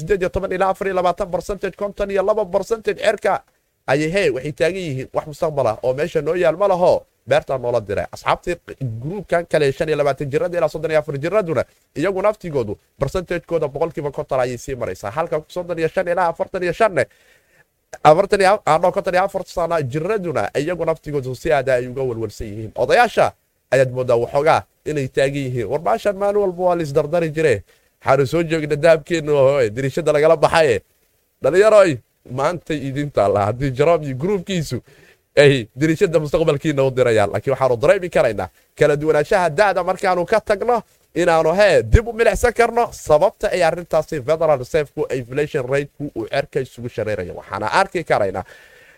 cerka 2.96 3.44
ayay 3.88 4.10
hee 4.16 4.30
waxay 4.36 4.52
taagan 4.60 4.84
yihiin 4.88 5.08
wax 5.14 5.26
mustaqbal 5.28 5.68
ah 5.68 5.78
oo 5.84 5.94
meesha 5.94 6.22
noo 6.22 6.36
yaal 6.36 6.58
ma 6.58 6.68
laho. 6.68 7.06
Beertaa 7.28 7.58
noola 7.58 7.80
diray. 7.82 8.06
Asxaabtii 8.12 8.56
gruubkan 9.02 9.46
kale 9.46 9.72
jirada 10.26 10.58
ilaa 10.58 10.70
jiraduna 11.22 11.64
iyagu 11.96 12.22
naftigoodu 12.22 12.74
barcentagekooda 13.00 13.68
boqolkiiba 13.68 14.12
konton 14.12 14.40
ayay 14.40 14.58
sii 14.58 14.76
maraysaa. 14.76 15.12
Halka 15.12 15.42
ilaa 16.12 16.34
sana 19.48 19.82
jiraduna 19.82 20.50
iyagu 20.58 20.86
naftigoodu 20.86 21.36
si 21.36 21.52
aada 21.54 21.74
ay 21.76 21.88
uga 21.88 22.02
walwalsan 22.02 22.48
yihiin. 22.48 22.72
Odayaasha 22.76 23.32
ayaad 23.74 23.92
moodaa 23.98 24.16
waxoogaa 24.24 24.62
inay 24.86 25.08
taagan 25.08 25.44
yihiin. 25.48 25.68
War 25.72 25.80
baashan 25.88 26.16
maalin 26.22 26.42
walba 26.44 26.64
waa 26.64 26.76
laisdardari 26.80 27.30
jire 27.36 27.64
waxaanu 28.02 28.28
soo 28.32 28.44
joogna 28.44 28.76
dahabkeennu 28.76 29.34
diriishada 29.76 30.12
lagala 30.16 30.36
baxaye. 30.38 30.82
Dhalinyaroy 31.44 31.92
maantay 32.38 32.78
idin 32.88 33.10
taalla 33.12 33.46
haddii 33.46 33.72
jaroom 33.78 34.04
iyo 34.04 34.16
gruubkiisu 34.22 34.78
ay 35.38 35.68
dirishada 35.80 36.20
mustaqbalkiina 36.20 36.84
u 36.84 36.92
dirayaan. 36.92 37.30
Laakiin 37.34 37.54
waxaanu 37.54 37.76
dareemi 37.82 38.10
karaynaa 38.10 38.50
kala 38.80 38.96
duwanaanshaha 39.02 39.50
da'da 39.50 39.84
markaanu 39.84 40.26
ka 40.26 40.40
tagno 40.42 40.78
inaanu 41.16 41.52
hee 41.60 41.84
dib 41.84 42.08
u 42.08 42.14
milicsan 42.14 42.54
karno. 42.54 42.90
Sababta 42.92 43.48
ay 43.56 43.64
arrintaasi 43.64 44.22
federal 44.28 44.60
reserveku 44.60 45.02
inflation 45.20 45.66
rateku 45.72 46.04
uu 46.16 46.28
cerka 46.34 46.60
isugu 46.66 46.90
shareerayo 46.90 47.34
waxaana 47.40 47.68
arki 47.80 48.04
karaynaa 48.04 48.44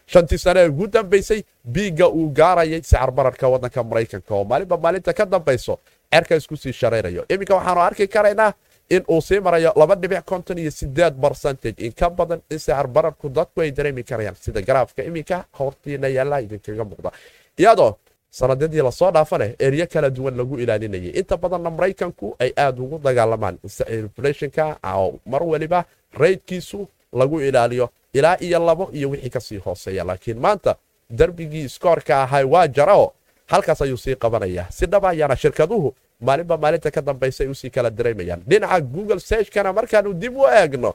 shantii 0.07 0.38
sane 0.38 0.65
ugu 0.69 0.88
dambaysay 0.88 1.43
biigga 1.63 2.07
uu 2.10 2.29
gaarayay 2.29 2.81
sicir 2.83 3.12
bararka 3.12 3.48
waddanka 3.50 3.83
maraykanka 3.83 4.31
oo 4.36 4.43
maalinba 4.43 4.77
maalinta 4.77 5.13
ka 5.13 5.25
dambayso 5.25 5.79
cerka 6.12 6.36
isku 6.36 6.55
sii 6.57 6.74
shareerayo. 6.74 7.25
Iminka 7.29 7.55
waxaanu 7.55 7.81
arki 7.81 8.07
karaynaa 8.07 8.53
in 8.89 9.03
uu 9.10 9.22
sii 9.22 9.39
marayo 9.39 9.74
laba 9.75 9.95
dhibic 9.95 10.25
konton 10.25 10.57
iyo 10.57 10.72
sideed 10.72 11.13
barcentage 11.13 11.79
in 11.86 11.91
ka 11.93 12.10
badan 12.10 12.41
in 12.51 12.60
sicir 12.60 12.88
bararku 12.88 13.29
dadku 13.29 13.62
ay 13.62 13.72
dareemi 13.72 14.03
karayaan. 14.03 14.36
Sida 14.36 14.62
garaafka 14.62 15.03
iminka 15.03 15.45
hortiina 15.60 16.07
yaallaa 16.07 16.41
idinkaga 16.45 16.83
muuqda. 16.83 17.12
Iyadoo 17.57 17.98
sanadadii 18.29 18.81
la 18.83 18.91
soo 18.91 19.12
dhaafane 19.12 19.55
eryo 19.60 19.88
kala 19.88 20.10
duwan 20.10 20.38
lagu 20.38 20.60
ilaalinayay. 20.60 21.10
Inta 21.19 21.38
badanna 21.38 21.69
maraykanku 21.69 22.36
ay 22.39 22.51
aad 22.57 22.79
ugu 22.79 23.00
dagaalamaan. 23.03 23.57
Inflationka 23.89 24.77
oo 24.93 25.19
mar 25.25 25.43
waliba 25.43 25.86
raydkiisu 26.13 26.88
lagu 27.13 27.41
ilaaliyo 27.41 27.89
ilaa 28.13 28.38
iyo 28.39 28.60
labo 28.65 28.89
iyo 28.93 29.10
wixii 29.10 29.29
ka 29.29 29.39
sii 29.39 29.58
hooseeya 29.65 30.03
laakiin 30.03 30.39
maanta 30.39 30.75
darbigii 31.10 31.63
iskoorka 31.70 32.24
ahay 32.24 32.43
waa 32.43 32.67
jarao 32.67 33.13
halkaas 33.48 33.82
ayuu 33.82 33.98
sii 33.98 34.15
qabanayaa. 34.15 34.67
Si 34.72 34.86
dhab 34.86 35.05
ayaana 35.05 35.36
shirkaduhu 35.36 35.96
maalinba 36.22 36.58
maalinta 36.58 36.91
ka 36.91 37.01
dambaysa 37.01 37.43
ay 37.43 37.50
u 37.50 37.55
sii 37.55 37.70
kala 37.70 37.89
dareemayaan. 37.89 38.41
Dhinaca 38.50 38.82
google 38.82 39.20
searchkana 39.20 39.74
markaanu 39.74 40.13
dib 40.13 40.38
u 40.38 40.46
eegno 40.48 40.93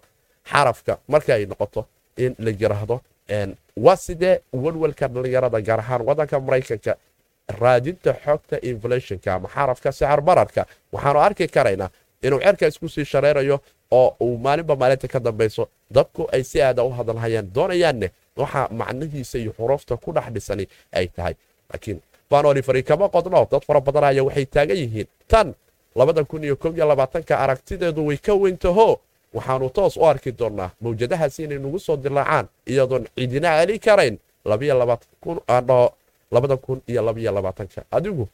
xarafka 0.50 0.98
marka 1.08 1.34
ay 1.34 1.46
noqoto 1.46 1.86
in 2.16 2.34
la 2.38 2.50
yiraahdo 2.50 2.96
waa 3.76 3.96
sidee 3.96 4.40
walwalka 4.52 5.08
dhalinyarada 5.08 5.60
gaar 5.60 5.80
ahaan 5.80 6.02
waddanka 6.08 6.40
maraykanka 6.40 6.92
raadinta 7.60 8.12
xogta 8.24 8.56
inflationka 8.70 9.34
ama 9.34 9.48
xarafka 9.54 9.92
sicir 9.92 10.20
bararka 10.28 10.62
waxaanu 10.92 11.18
arki 11.26 11.46
karaynaa 11.48 11.90
inuu 12.22 12.40
cerka 12.44 12.66
isku 12.66 12.88
sii 12.88 13.04
shareerayo 13.04 13.56
oo 13.90 14.16
uu 14.20 14.38
maalinba 14.38 14.76
maalinta 14.76 15.08
ka 15.08 15.20
dambayso 15.20 15.68
dadku 15.90 16.28
ay 16.32 16.42
si 16.44 16.62
aada 16.62 16.82
u 16.84 16.90
hadalhayaan 16.90 17.48
doonayaanne 17.54 18.10
waxa 18.36 18.68
macnihiisa 18.70 19.38
iyo 19.38 19.52
xuruufta 19.52 19.96
ku 19.96 20.12
dhex 20.12 20.30
dhisani 20.32 20.68
ay 20.92 21.06
tahay. 21.08 21.34
Laakiin 21.70 22.00
banolifari 22.30 22.82
kama 22.82 23.08
qodno 23.08 23.46
dad 23.50 23.62
fara 23.66 23.80
badan 23.80 24.04
ayaa 24.04 24.24
waxay 24.24 24.46
taagan 24.46 24.76
yihiin. 24.76 25.06
Tan 25.28 25.54
labaatanka 25.96 27.34
aragtideedu 27.38 28.06
way 28.06 28.16
ka 28.16 28.34
weyntaho 28.34 29.00
waxaanu 29.34 29.70
toos 29.70 29.96
u 29.96 30.04
arki 30.06 30.32
doonnaa 30.32 30.70
mawjadahaasi 30.80 31.44
inay 31.44 31.58
nagu 31.58 31.78
soo 31.78 31.96
dilaacaan 31.96 32.46
iyadoon 32.66 33.06
cidina 33.16 33.60
celi 33.60 33.78
karayn. 33.78 34.18
Labaatanka. 36.30 37.82
Adigu 37.90 38.28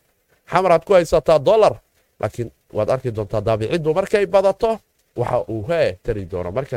xamaraad 0.51 0.85
ku 0.85 0.93
haysataa 0.93 1.39
dolar 1.39 1.75
laakiin 2.21 2.51
waad 2.73 2.91
arki 2.91 3.11
doontaa 3.11 3.41
daabiciddu 3.41 3.95
markay 3.95 4.27
badato 4.27 4.79
waxa 5.17 5.39
uu 5.49 5.63
hee 5.69 5.99
tari 6.03 6.25
doono 6.31 6.51
marka 6.53 6.77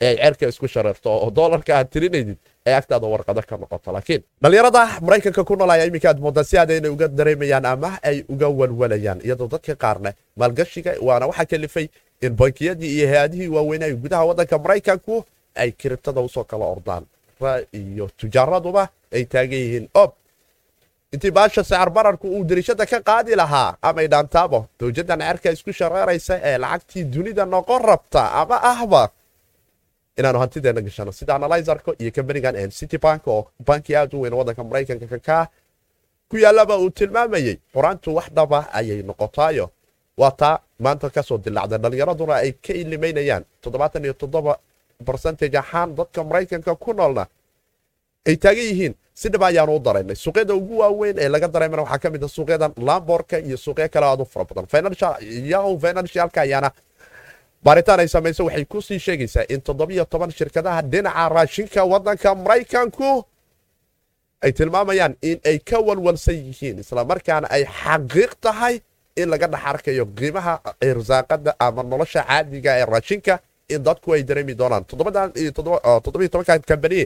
ee 0.00 0.06
ay 0.06 0.16
cerka 0.22 0.46
isku 0.48 0.68
shareerto 0.68 1.10
oo 1.10 1.30
doolarka 1.30 1.72
aad 1.76 1.88
tirinaydid 1.90 2.38
ee 2.66 2.74
agtaada 2.74 3.06
warqado 3.06 3.42
ka 3.42 3.56
noqoto. 3.56 3.92
Laakiin 3.92 4.22
dhallinyarada 4.42 4.82
maraykanka 5.06 5.44
ku 5.44 5.56
nool 5.56 5.70
ayaa 5.70 5.86
iminka 5.90 6.08
aad 6.10 6.20
moodaa 6.20 6.44
si 6.44 6.58
aad 6.58 6.70
inay 6.70 6.90
uga 6.90 7.08
dareemayaan 7.08 7.66
ama 7.66 7.90
ay 8.02 8.22
uga 8.28 8.48
walwalayaan 8.48 9.20
iyadoo 9.26 9.48
dadka 9.48 9.74
qaarna 9.74 10.12
maalgashiga 10.36 10.92
waana 11.02 11.26
waxaa 11.26 11.44
kalifay 11.52 11.86
in 12.22 12.32
bankiyadii 12.40 12.90
iyo 12.98 13.06
hay'adihii 13.08 13.48
waaweynaa 13.56 13.90
gudaha 14.02 14.24
waddanka 14.30 14.58
maraykanku 14.58 15.24
ay 15.54 15.70
kiribtada 15.72 16.20
u 16.20 16.28
soo 16.28 16.44
kala 16.44 16.64
ordaan. 16.64 17.04
Iyo 17.72 18.10
tujaaraduba 18.16 18.88
ay 19.12 19.24
taagan 19.24 19.58
yihiin. 19.58 19.88
Ob 19.94 20.10
intii 21.12 21.30
baasha 21.30 21.64
sicir 21.64 21.90
bararku 21.90 22.26
uu 22.28 22.44
dirishada 22.44 22.86
ka 22.86 22.98
qaadi 23.00 23.34
lahaa 23.40 23.76
amay 23.82 24.06
dhaantaabo 24.12 24.66
dowjaddan 24.80 25.20
cerka 25.28 25.50
isku 25.56 25.72
shareeraysa 25.72 26.34
ee 26.48 26.58
lacagtii 26.58 27.04
dunida 27.04 27.44
noqon 27.54 27.80
rabta 27.90 28.22
ama 28.40 28.56
ahba 28.72 29.02
inaanu 30.18 30.38
hantideena 30.42 30.80
gashano 30.86 31.12
sida 31.12 31.34
analyzerka 31.34 31.90
iyo 31.98 32.10
kambanigan 32.16 32.70
city 32.70 32.98
bank 32.98 33.22
oo 33.26 33.40
banki 33.66 33.96
aad 33.96 34.14
u 34.14 34.20
weyn 34.22 34.34
waddanka 34.38 34.64
maraykanka 34.64 35.06
kakaa 35.06 35.44
ku 36.30 36.36
yaallaba 36.36 36.76
uu 36.78 36.90
tilmaamayey 36.90 37.56
quraantu 37.74 38.14
wax 38.16 38.28
dhaba 38.36 38.58
ayay 38.78 39.02
noqotaayo 39.02 39.66
waa 40.20 40.30
taa 40.30 40.58
maanta 40.84 41.10
ka 41.10 41.22
soo 41.22 41.38
dilacda 41.38 41.78
dhallinyaraduna 41.78 42.34
ay 42.44 42.52
ka 42.52 42.72
ilimaynayaan 42.82 43.44
barcentage 45.06 45.56
ahaan 45.58 45.94
dadka 45.96 46.20
maraykanka 46.24 46.74
ku 46.74 46.92
noolna 46.92 47.24
ay 48.28 48.36
taagan 48.36 48.64
yihiin 48.70 48.94
si 49.20 49.28
dhib 49.32 49.42
ayaanu 49.48 49.72
u 49.76 49.80
daraynay 49.86 50.16
suuqyada 50.24 50.52
ugu 50.60 50.74
waaweyn 50.82 51.16
ee 51.24 51.28
laga 51.34 51.48
dareemana 51.54 51.82
waxaa 51.86 51.98
ka 52.02 52.08
mid 52.14 52.22
a 52.24 52.28
suuqyadan 52.36 52.72
lamborka 52.88 53.36
iyo 53.46 53.56
suuqyo 53.64 53.88
kale 53.94 54.06
aad 54.10 54.20
u 54.20 54.24
fara 54.32 54.44
badan. 54.48 54.94
Yahu 55.52 55.70
financialka 55.84 56.38
ayaana 56.46 56.70
baaritaan 57.64 58.00
ay 58.04 58.08
samayso 58.14 58.42
waxay 58.48 58.64
ku 58.72 58.78
sii 58.88 58.98
sheegaysaa 59.06 59.44
in 59.54 59.60
toddobiyo 59.66 60.04
toban 60.12 60.30
shirkadaha 60.38 60.80
dhinaca 60.92 61.24
raashinka 61.36 61.80
waddanka 61.92 62.28
maraykanku 62.42 63.10
ay 64.44 64.52
tilmaamayaan 64.58 65.14
in 65.30 65.38
ay 65.50 65.58
ka 65.68 65.78
walwalsan 65.88 66.36
yihiin 66.46 66.78
islamarkaana 66.84 67.46
ay 67.56 67.62
xaqiiq 67.80 68.32
tahay 68.44 68.74
in 69.20 69.28
laga 69.32 69.46
dhex 69.52 69.62
arkayo 69.72 70.04
qiimaha 70.18 70.54
irsaaqada 70.90 71.50
ama 71.66 71.82
nolosha 71.90 72.20
caadiga 72.28 72.70
ee 72.80 72.86
raashinka 72.94 73.34
in 73.74 73.80
dadku 73.86 74.08
ay 74.14 74.22
dareemi 74.28 74.54
doonaan. 74.60 74.84
Toddobiyo 74.90 76.28
tobankan 76.32 76.60
kambani 76.70 77.00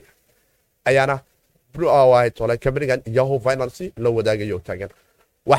ayaana 0.91 1.17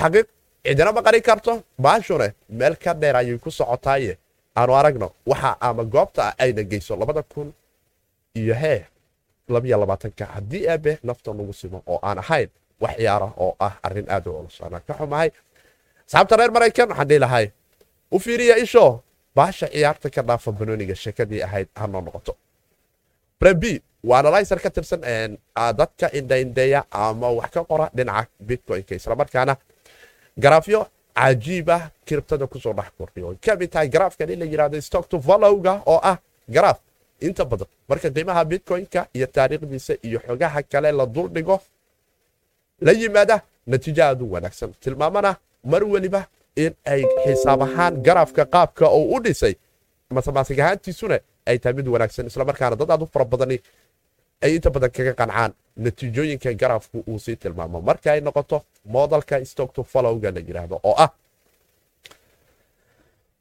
xaqiiq 0.03 0.27
cidina 0.65 0.91
ma 0.95 1.01
qarin 1.05 1.21
karto? 1.21 1.53
Baashune 1.79 2.27
meel 2.49 2.75
ka 2.83 2.93
dheer 2.93 3.15
ayay 3.15 3.37
ku 3.43 3.49
socotaaye 3.51 4.17
aanu 4.55 4.73
aragno 4.79 5.07
waxa 5.25 5.57
ama 5.61 5.83
goobta 5.83 6.33
ayna 6.43 6.63
geyso 6.63 6.95
labada 6.95 7.23
kun 7.23 7.53
iyo 8.35 8.53
hee 8.55 8.85
labiyo 9.49 9.77
labaatanka. 9.79 10.25
Haddii 10.25 10.67
aabe 10.69 10.99
nafta 11.03 11.33
nagu 11.33 11.53
simo 11.53 11.81
oo 11.87 11.99
aan 12.03 12.17
ahayn 12.23 12.49
wax 12.81 12.95
ciyaara 12.97 13.27
oo 13.37 13.55
ah 13.59 13.73
arrin 13.83 14.07
aad 14.09 14.27
u 14.27 14.31
culus 14.33 14.61
anaa 14.65 14.79
ka 14.87 14.93
xumahay. 14.99 15.29
Asxaabta 16.07 16.35
reer 16.39 16.51
maraykan 16.51 16.87
waxaan 16.89 17.07
dhihi 17.09 17.19
lahay 17.25 17.45
u 18.11 18.19
fiiriya 18.19 18.55
isho 18.57 18.85
baasha 19.35 19.67
ciyaarta 19.73 20.09
ka 20.15 20.21
dhaafa 20.27 20.51
banooniga 20.51 20.95
sheekadii 20.95 21.41
ahayd 21.47 21.67
hanoo 21.75 22.01
noqoto 22.01 22.33
bremb 23.43 23.63
waa 24.09 24.19
analyzer 24.23 24.59
ka 24.63 24.69
tirsan 24.75 25.01
dadka 25.79 26.07
indhaindheeya 26.19 26.81
ama 26.91 27.27
wax 27.39 27.51
ka 27.55 27.61
qora 27.69 27.85
dhinaca 27.97 28.27
bitcoinka 28.47 28.95
islamarkaana 28.99 29.53
garaafyo 30.43 30.79
cajiib 31.19 31.69
ah 31.75 31.81
kiribtada 32.07 32.47
ku 32.47 32.57
soo 32.63 32.73
dhex 32.77 32.89
kordhiyo 32.97 33.27
oy 33.31 33.37
ka 33.45 33.55
mid 33.59 33.69
tahay 33.73 33.89
garaafkan 33.95 34.29
in 34.33 34.39
la 34.39 34.45
yidhahdo 34.51 34.81
stock 34.87 35.05
to 35.11 35.17
followga 35.27 35.73
oo 35.91 35.99
ah 36.11 36.17
garaaf 36.55 36.79
inta 37.27 37.43
badan. 37.45 37.67
Marka 37.89 38.09
qiimaha 38.15 38.41
bitcoinka 38.51 39.01
iyo 39.17 39.27
taariikhdiisa 39.35 39.93
iyo 40.07 40.19
xogaha 40.27 40.59
kale 40.71 40.91
la 40.91 41.05
duldhigo 41.05 41.55
la 42.85 42.91
yimaada 42.91 43.35
natiijo 43.67 44.03
aad 44.03 44.21
u 44.21 44.31
wanaagsan. 44.33 44.73
Tilmaamana 44.83 45.31
mar 45.71 45.83
weliba 45.83 46.21
in 46.55 46.73
ay 46.85 47.01
xisaab 47.23 47.61
ahaan 47.67 47.93
garaafka 48.05 48.43
qaabka 48.45 48.85
uu 48.97 49.15
u 49.15 49.19
dhisay 49.23 49.53
matematig 50.09 50.59
ahaantiisuna 50.59 51.17
ay 51.45 51.57
tahay 51.59 51.73
mid 51.77 51.87
wanaagsan 51.87 52.27
islamarkaana 52.27 52.75
dad 52.75 52.91
aad 52.91 53.01
u 53.01 53.07
fara 53.13 53.25
badani 53.25 53.57
ay 54.43 54.55
inta 54.55 54.69
badan 54.69 54.91
kaga 54.91 55.13
qancaan 55.19 55.51
natiijooyinka 55.77 56.53
garaafku 56.61 57.03
uu 57.07 57.19
sii 57.19 57.35
tilmaamo. 57.35 57.81
Marka 57.81 58.11
ay 58.11 58.21
noqoto 58.21 58.63
modelka 58.85 59.45
stock 59.45 59.73
to 59.73 59.83
followga 59.83 60.31
la 60.31 60.39
yidhaahdo 60.39 60.79
oo 60.83 60.95
ah 60.97 61.09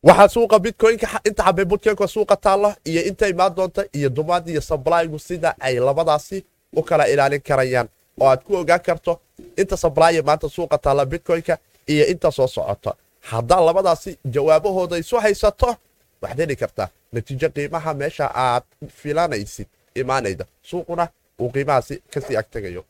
waxaa 0.06 0.28
suuqa 0.34 0.58
bitcoinka 0.64 1.06
inta 1.28 1.42
xabay 1.46 1.64
bitcoinka 1.64 2.06
suuqa 2.14 2.36
taalla 2.36 2.70
iyo 2.90 3.02
inta 3.10 3.26
imaan 3.28 3.54
doonta 3.56 3.82
iyo 3.98 4.08
dumaad 4.16 4.48
iyo 4.48 4.60
sablygu 4.60 5.18
sida 5.18 5.54
ay 5.60 5.74
labadaasi 5.78 6.44
u 6.76 6.82
kala 6.82 7.04
ilaalin 7.12 7.42
karayaan. 7.48 7.88
Oo 8.20 8.26
aad 8.28 8.40
ku 8.44 8.56
ogaan 8.56 8.80
karto 8.86 9.20
inta 9.60 9.76
sablaya 9.76 10.22
maanta 10.22 10.48
suuqa 10.48 10.78
taalla 10.78 11.04
bitcoinka 11.06 11.58
iyo 11.92 12.04
inta 12.12 12.30
soo 12.30 12.46
socota. 12.46 12.94
Haddaa 13.20 13.60
labadaasi 13.66 14.18
jawaabahooda 14.34 14.96
isu 14.98 15.16
haysato 15.24 15.76
waxaad 16.22 16.40
heli 16.44 16.56
kartaa 16.56 16.88
natiijo 17.12 17.48
qiimaha 17.56 17.94
meesha 17.94 18.26
aad 18.44 18.64
filanaysid 19.00 19.68
imaanayda. 19.94 20.44
Suuquna 20.62 21.08
uu 21.40 21.50
qiimahaasi 21.50 22.02
ka 22.12 22.20
sii 22.20 22.36
agtegayo 22.36 22.84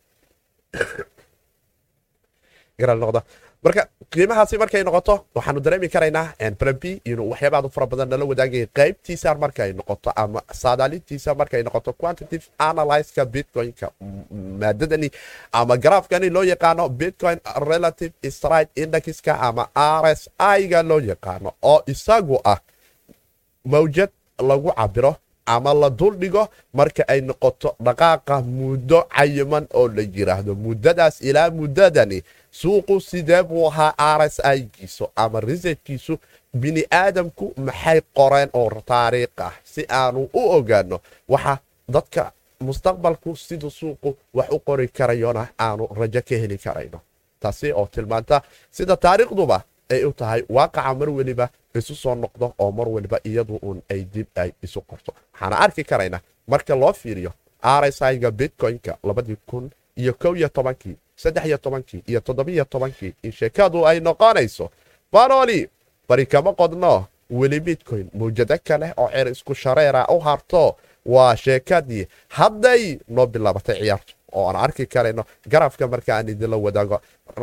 marka 3.63 3.87
qiimahaasi 4.11 4.59
markay 4.59 4.83
noqoto 4.83 5.15
waxaanu 5.39 5.61
dareemi 5.63 5.89
karaynaa 5.89 6.35
brb 6.59 6.85
inuu 7.07 7.31
waxyaabaad 7.31 7.67
u 7.67 7.71
fara 7.71 7.87
badan 7.87 8.09
nala 8.11 8.25
wadaagaya 8.31 8.67
qaybtiisa 8.79 9.35
markay 9.39 9.71
noqoto 9.73 10.11
ama 10.23 10.43
saadaalintiisa 10.63 11.35
markay 11.35 11.63
noqoto 11.63 11.93
quantitative 11.93 12.51
analyzeka 12.59 13.25
bitcoinka 13.25 13.93
maadadani 14.63 15.11
ama 15.53 15.77
garaafkani 15.77 16.31
loo 16.31 16.43
yaqaano 16.43 16.89
bitcoin 16.89 17.39
relative 17.71 18.31
stride 18.31 18.71
indexka 18.75 19.39
ama 19.41 19.69
r 19.77 20.11
s 20.11 20.29
i-ga 20.59 20.83
loo 20.83 21.01
yaqaano 21.13 21.55
oo 21.63 21.83
isagu 21.87 22.41
ah 22.45 22.59
mawjad 23.65 24.11
lagu 24.39 24.73
cabiro 24.73 25.17
ama 25.47 25.75
la 25.75 25.91
duldhigo 25.91 26.49
marka 26.75 27.03
ay 27.09 27.21
noqoto 27.21 27.75
dhaqaaqa 27.81 28.41
muddo 28.43 29.03
cayiman 29.17 29.67
oo 29.75 29.89
la 29.89 30.03
yiraahdo 30.03 30.55
muddadaas 30.55 31.21
ilaa 31.21 31.51
muddadani. 31.51 32.23
Suuqu 32.53 33.01
sidee 33.01 33.43
buu 33.43 33.67
ahaa 33.69 34.19
rs 34.19 34.39
igiisu 34.57 35.09
ama 35.17 35.41
risetkiisu 35.41 36.19
bini 36.55 36.85
aadamku 36.91 37.53
maxay 37.57 38.01
qoreen 38.15 38.51
oo 38.53 38.71
taariikh 38.87 39.41
ah? 39.41 39.53
Si 39.65 39.87
aanu 39.91 40.29
u 40.33 40.41
ogaano 40.57 41.01
waxa 41.29 41.59
dadka 41.89 42.33
mustaqbalku 42.61 43.37
siduu 43.37 43.71
suuqu 43.71 44.17
wax 44.35 44.49
u 44.53 44.59
qori 44.59 44.89
karayona 44.89 45.49
aanu 45.59 45.89
rajo 45.99 46.21
ka 46.29 46.35
heli 46.43 46.59
karayno. 46.59 47.01
Taasi 47.41 47.73
oo 47.73 47.87
tilmaanta 47.93 48.43
sida 48.71 48.97
taariikhduba 48.97 49.63
ay 49.91 50.05
u 50.05 50.13
tahay 50.13 50.43
waaqaca 50.49 50.95
mar 50.95 51.11
weliba 51.11 51.49
isu 51.75 51.95
soo 51.95 52.15
noqdo 52.15 52.53
oo 52.59 52.71
mar 52.73 52.89
weliba 52.89 53.19
iyadu 53.25 53.59
uun 53.63 53.83
ay 53.91 54.05
dib 54.05 54.27
ay 54.37 54.53
isu 54.63 54.81
qorto. 54.81 55.13
Waxaana 55.33 55.57
arki 55.59 55.85
karaynaa 55.85 56.21
marka 56.49 56.75
loo 56.77 56.93
fiiriyo 56.93 57.33
rsiga 57.81 58.31
bitcoin-ka 58.31 58.97
labadii 59.05 59.37
kun 59.47 59.71
iyo 59.97 60.15
kow 60.15 60.35
iyo 60.37 60.49
tobankii 60.49 60.97
saddex 61.17 61.45
iyo 61.47 61.59
tobankii 61.59 62.03
iyo 62.07 62.21
toddobiyo 62.21 62.65
tobankii 62.65 63.13
in 63.23 63.33
sheekadu 63.33 63.87
ay 63.87 64.01
noqonayso 64.01 64.71
banoli 65.13 65.69
bari 66.09 66.27
kama 66.27 66.53
qodno 66.53 67.07
weli 67.31 67.61
bitcoin 67.61 68.09
mawjado 68.15 68.59
kale 68.65 68.93
oo 68.97 69.09
cer 69.09 69.29
isku 69.29 69.55
shareera 69.55 70.07
u 70.09 70.19
harto 70.21 70.77
waa 71.07 71.37
sheekadii 71.37 72.07
hadday 72.29 72.99
noo 73.09 73.27
bilaabatay 73.27 73.79
ciyaartu 73.81 74.15
oo 74.33 74.49
aan 74.49 74.57
arki 74.57 74.87
karayno 74.87 75.25
garafka 75.49 75.89
marka 75.89 76.17
aan 76.17 76.29
idinla 76.29 76.57
wadaago 76.57 77.01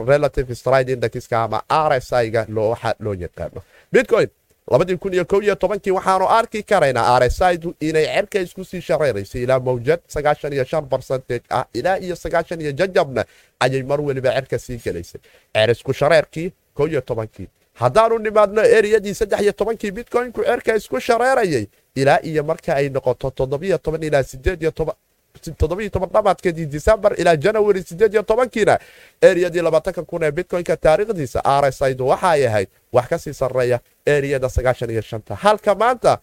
relative 0.08 0.55
stride 0.55 0.91
indexka 0.93 1.43
ama 1.43 1.63
rsiga 1.89 2.46
waxa 2.69 2.96
loo 3.00 3.13
yaqaano. 3.13 3.62
Bitcoin 3.93 4.29
tobankii 5.55 5.91
waxaanu 5.91 6.25
arki 6.29 6.63
karaynaa 6.63 7.19
rsidu 7.19 7.74
inay 7.79 8.05
cerka 8.05 8.39
isku 8.39 8.65
sii 8.65 8.81
shareeraysay 8.81 9.41
ilaa 9.43 9.60
mawjad 9.60 10.00
barcentage 10.81 11.43
ah 11.50 11.65
ilaa 11.74 11.98
iyo 12.62 12.72
jajabna 12.72 13.25
ayay 13.60 13.84
mar 13.84 14.01
weliba 14.01 14.34
cerka 14.34 14.60
sii 14.60 14.77
gelaysay 14.77 15.22
cer 15.53 15.69
isku 15.72 15.93
shareerkii 15.93 16.51
tobankii. 17.01 17.48
Haddaanu 17.74 18.17
nimaadno 18.19 18.62
eriyadii 18.62 19.13
saddex 19.13 19.41
iyo 19.41 19.51
tobankii 19.51 19.91
bitcoinku 19.91 20.43
cerka 20.43 20.75
isku 20.75 21.00
shareerayay 21.00 21.65
ilaa 21.96 22.19
iyo 22.24 22.43
marka 22.43 22.75
ay 22.75 22.89
noqoto 22.89 23.29
toddobiyo 23.31 23.77
toban 23.77 24.03
ilaa 24.03 24.24
sideed 24.24 24.62
iyo 24.62 24.72
toban 24.72 24.96
toddobiyo 25.57 25.89
toban 25.89 26.09
dhamaadkeedii 26.09 26.65
decembar 26.65 27.13
ilaa 27.19 27.36
janawari 27.36 27.83
sideed 27.83 28.13
iyo 28.13 28.24
tobankiina 28.24 28.79
eriyadii 29.21 29.62
labaatanka 29.62 30.03
kun 30.03 30.24
ee 30.24 30.31
bitcoinka 30.31 30.77
taariikhdiisa 30.77 31.41
rsidu 31.62 32.07
waxa 32.07 32.29
ay 32.29 32.48
ahayd 32.48 32.67
wax 32.93 33.07
ka 33.09 33.17
sii 33.19 33.33
sarreeya 33.33 33.79
eriyada 34.05 34.50
sagaashan 34.50 34.89
iyo 34.89 35.01
shanta. 35.01 35.36
Halka 35.36 35.75
maanta 35.75 36.17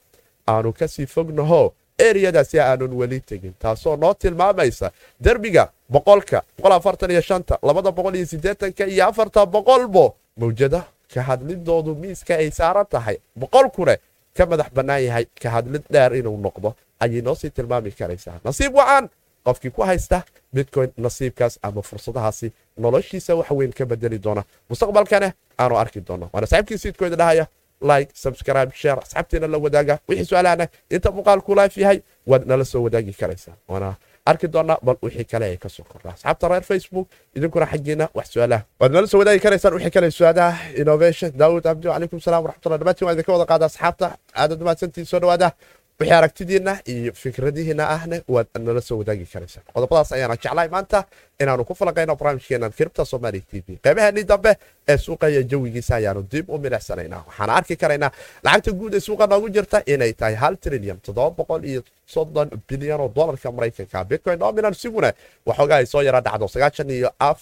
aanu 0.49 0.73
ka 0.73 0.89
sii 0.89 1.07
fognaho 1.07 1.73
eriyadaasi 1.99 2.61
aanun 2.61 2.93
weli 2.93 3.21
tegin 3.21 3.55
taasoo 3.59 3.97
noo 3.97 4.15
tilmaamaysa 4.15 4.91
derbiga 5.21 5.71
boqolka 5.89 6.43
boqol 6.59 6.73
afartan 6.73 7.11
iyo 7.11 7.21
shanta 7.21 7.59
labada 7.63 7.91
boqol 7.93 8.15
iyo 8.17 8.27
sideetanka 8.27 8.87
iyo 8.87 9.07
afarta 9.09 9.47
boqolbo 9.47 10.15
mawjada 10.37 10.85
ka 11.15 11.23
hadlidoodu 11.23 11.95
miiska 11.95 12.35
ay 12.37 12.51
saaran 12.51 12.87
tahay. 12.87 13.17
Boqolkune 13.39 13.97
ka 14.37 14.47
madax 14.47 14.67
bannaan 14.75 15.03
yahay 15.05 15.25
ka 15.43 15.51
hadlid 15.51 15.83
dheer 15.91 16.15
inuu 16.17 16.37
noqdo 16.37 16.75
ayay 17.00 17.23
noo 17.23 17.35
sii 17.35 17.50
tilmaami 17.50 17.91
karaysaa. 17.91 18.41
Nasiib 18.45 18.75
wacan 18.75 19.09
qofkii 19.45 19.71
ku 19.71 19.83
haysta 19.83 20.23
bitcoin 20.55 20.91
nasiibkaas 20.97 21.59
ama 21.62 21.83
fursadahaasi 21.83 22.53
noloshiisa 22.79 23.35
wax 23.35 23.50
weyn 23.50 23.73
ka 23.73 23.85
bedeli 23.87 24.19
doona. 24.19 24.45
Mustaqbalkane 24.71 25.33
aanu 25.59 25.79
arki 25.79 26.00
doono. 26.00 26.31
Waana 26.33 26.47
saxiibkii 26.47 26.79
siidkooda 26.79 27.17
dhahaya 27.17 27.47
like 27.81 28.11
subscribe 28.15 28.73
share 28.75 29.00
asxaabtiina 29.03 29.47
la 29.47 29.59
wadaaga 29.59 29.99
wixii 30.09 30.25
su'aalahana 30.25 30.67
inta 30.91 31.11
muuqaalku 31.11 31.54
laaf 31.54 31.76
yahay 31.78 32.00
waad 32.26 32.47
nala 32.47 32.65
soo 32.65 32.82
wadaagi 32.82 33.13
karaysaa. 33.13 33.54
Waana 33.69 33.95
arki 34.26 34.49
doonaa 34.49 34.78
bal 34.82 34.97
wixii 35.02 35.25
kale 35.25 35.45
ay 35.47 35.56
ka 35.56 35.69
soo 35.69 35.85
kordha 35.85 36.11
asxaabta 36.15 36.49
reer 36.49 36.63
facebook 36.63 37.06
idinkuna 37.37 37.67
xaggiina 37.67 38.09
wax 38.15 38.26
su'aalaha. 38.32 38.63
Waad 38.80 38.93
nala 38.93 39.06
soo 39.06 39.19
wadaagi 39.19 39.41
karaysaan 39.41 39.75
wixii 39.75 39.91
kale 39.91 40.11
su'aalaha. 40.11 40.73
Innovation 40.80 41.30
daawud 41.37 41.67
abdi 41.67 41.89
calaykum 41.89 42.21
salam 42.21 42.43
waraxmatullah 42.45 42.78
dhamaantiin 42.78 43.06
waa 43.06 43.13
idinka 43.15 43.32
wada 43.32 43.47
qaada 43.47 43.67
asxaabta 43.67 44.17
aadad 44.35 44.61
mahadsantiin 44.63 45.06
soo 45.06 45.21
dhawaada 45.21 45.52
wixii 46.00 46.15
aragtidiinna 46.21 46.73
iyo 46.93 47.13
fikradihiina 47.23 47.85
ahne 47.97 48.17
waad 48.35 48.47
nala 48.67 48.80
soo 48.80 48.99
wadaagi 49.00 49.26
karaysaa. 49.32 49.63
Qodobadaas 49.75 50.13
ayaana 50.13 50.37
jeclahay 50.43 50.69
maanta 50.69 50.99
inaanu 51.41 51.65
ku 51.69 51.75
falaqayno 51.75 52.17
barnaamijkeenan 52.17 52.73
kiribta 52.73 53.05
somaali 53.05 53.41
t 53.41 53.61
v. 53.67 53.77
Qaybaheenii 53.85 54.25
dambe 54.25 54.57
ee 54.89 54.97
suuqa 54.97 55.29
iyo 55.31 55.43
jawigiisa 55.43 55.95
ayaanu 55.97 56.23
dib 56.33 56.49
u 56.51 56.59
milicsanaynaa 56.59 57.25
waxaana 57.29 57.53
arki 57.55 57.77
karaynaa 57.77 58.11
lacagta 58.45 58.73
guud 58.73 58.95
ee 58.95 59.01
suuqa 59.01 59.27
noogu 59.27 59.49
jirta 59.51 59.83
inay 59.87 60.13
tahay 60.13 60.35
hal 60.35 60.57
trilyan 60.57 60.99
toddoba 61.05 61.31
boqol 61.39 61.65
iyo 61.65 61.83
soddon 62.07 62.49
bilyan 62.69 63.01
oo 63.01 63.09
dolarka 63.17 63.51
maraykanka. 63.53 64.05
Bitcoin 64.05 64.39
dominan 64.39 64.75
siguna 64.75 65.13
waxoogaa 65.47 65.77
ay 65.83 65.87
soo 65.87 66.01
yara 66.03 66.21
dhacdo 66.21 66.49
sagaashan 66.49 66.91
iyo 66.91 67.11
af 67.19 67.41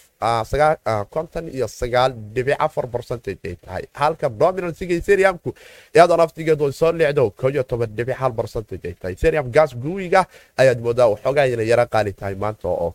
konton 1.11 1.49
iyo 1.49 1.69
sagaal 1.69 2.13
dhibic 2.35 2.57
afar 2.59 2.87
percentage 2.89 3.39
ay 3.45 3.57
tahay. 3.65 3.85
Halka 3.93 4.29
dominan 4.29 4.75
siga 4.75 4.95
ethereumku 4.95 5.55
iyadoo 5.95 6.17
naftigeedu 6.17 6.73
soo 6.73 6.93
leecdo 6.93 7.31
koo 7.31 7.51
toban 7.63 7.91
dhibic 7.97 8.17
hal 8.17 8.33
percentage 8.33 8.89
ay 8.89 8.95
tahay. 8.95 9.13
Ethereum 9.15 9.51
gas 9.53 9.71
guwiga 9.77 10.27
ayaad 10.57 10.81
moodaa 10.81 11.09
waxoogaa 11.13 11.47
inay 11.47 11.69
yara 11.69 11.87
qaali 11.87 12.13
tahay 12.13 12.35
maanta 12.35 12.69
oo 12.69 12.95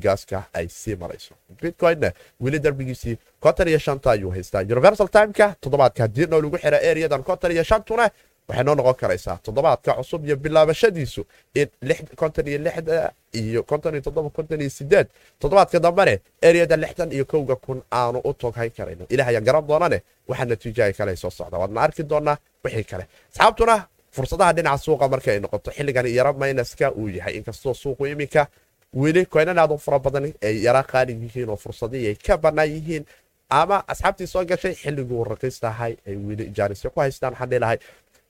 gaaska 0.00 0.44
ay 0.54 0.68
sii 0.68 0.96
marayso. 0.96 1.34
Bitcoinna 1.62 2.12
weli 2.40 2.58
darbigiisii 2.58 3.16
konton 3.40 3.68
iyo 3.68 3.78
shanta 3.78 4.10
ayuu 4.10 4.30
haystaa. 4.30 4.60
Universal 4.62 5.08
timeka 5.08 5.54
toddobaadka 5.60 6.02
haddii 6.02 6.26
noo 6.26 6.40
lagu 6.42 6.58
xira 6.58 6.80
eriyadan 6.80 7.22
konton 7.22 7.52
iyo 7.52 7.62
shantuna 7.64 8.10
waxay 8.48 8.64
noo 8.64 8.74
noqon 8.74 8.94
karaysaa 8.94 9.38
toddobaadka 9.42 9.92
cusub 9.94 10.24
iyo 10.26 10.36
bilaabashadiisu 10.36 11.24
in 11.54 11.68
konton 12.16 12.46
iyo 12.48 12.58
lixda 12.58 13.12
iyo 13.32 13.62
konton 13.62 13.94
iyo 13.94 14.00
toddoba 14.02 14.30
konton 14.30 14.60
iyo 14.60 14.70
sideed. 14.70 15.06
Toddobaadka 15.40 15.78
dambene 15.80 16.20
eriyada 16.42 16.76
lixdan 16.76 17.12
iyo 17.12 17.24
kowga 17.24 17.56
kun 17.56 17.82
aanu 17.92 18.18
u 18.24 18.32
toghayn 18.34 18.70
karayno 18.70 19.04
ilaah 19.08 19.28
ayaan 19.28 19.44
garan 19.44 19.66
doonane 19.66 20.02
waxaa 20.28 20.44
natiijaha 20.44 20.92
kale 20.92 21.16
soo 21.16 21.30
socda. 21.30 21.58
Waadna 21.58 21.80
arki 21.82 22.02
doonaa 22.02 22.36
wixii 22.64 22.84
kale. 22.84 23.04
Asxaabtuna 23.32 23.86
fursadaha 24.18 24.52
dhinaca 24.56 24.78
suuqa 24.84 25.06
marka 25.12 25.30
ay 25.34 25.40
noqoto 25.44 25.70
xilligan 25.76 26.06
yara 26.18 26.32
maynaska 26.32 26.86
uu 27.00 27.08
yahay. 27.18 27.34
Inkastoo 27.38 27.74
suuqu 27.82 28.02
iminka 28.12 28.42
weli 29.02 29.22
koynan 29.34 29.58
aad 29.62 29.72
u 29.72 29.78
fara 29.78 29.98
badan 30.04 30.24
ay 30.48 30.54
yara 30.66 30.82
qaali 30.92 31.12
yihiin 31.22 31.48
oo 31.52 31.56
fursadihii 31.64 32.08
ay 32.10 32.16
ka 32.26 32.34
bannaan 32.44 32.70
yihiin 32.74 33.04
ama 33.60 33.76
asxaabtii 33.92 34.26
soo 34.32 34.44
gashay 34.50 34.74
xilliguu 34.82 35.24
raqiistahay 35.30 35.92
ay 36.08 36.16
weli 36.26 36.44
jaanisyo 36.56 36.90
ku 36.90 37.00
haystaan 37.00 37.32
waxaan 37.32 37.50
dhilahay 37.52 37.78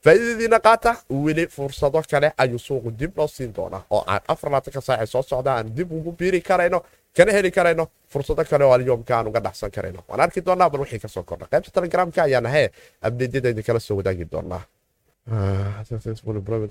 faa'iidadiina 0.04 0.58
qaata 0.66 0.92
weli 1.24 1.44
fursado 1.56 2.00
kale 2.10 2.28
ayuu 2.42 2.58
suuqu 2.66 2.90
dib 3.00 3.12
noo 3.18 3.26
siin 3.34 3.52
doonaa 3.56 3.82
oo 3.90 4.02
aan 4.12 4.20
afar 4.32 4.50
laatanka 4.52 4.80
saace 4.88 5.06
soo 5.12 5.22
socda 5.30 5.50
aan 5.56 5.66
dib 5.76 5.88
ugu 5.92 6.12
biiri 6.18 6.40
karayno 6.48 6.78
kana 7.16 7.32
heli 7.36 7.50
karayno 7.56 7.84
fursado 8.12 8.42
kale 8.50 8.64
oo 8.64 8.72
alyoomka 8.76 9.12
aan 9.18 9.26
uga 9.30 9.40
dhacsan 9.46 9.70
karayno. 9.76 10.00
Waan 10.08 10.20
arki 10.24 10.40
doonaa 10.46 10.70
bal 10.72 10.80
wixii 10.82 10.98
ka 11.04 11.08
soo 11.14 11.22
kordha 11.28 11.46
qaybta 11.52 11.70
telegramka 11.76 12.20
ayaan 12.28 12.46
ahee 12.50 12.66
abdeedyada 13.06 13.48
idinkala 13.52 13.80
soo 13.86 13.96
wadaagi 13.98 14.24
doonaa 14.32 14.62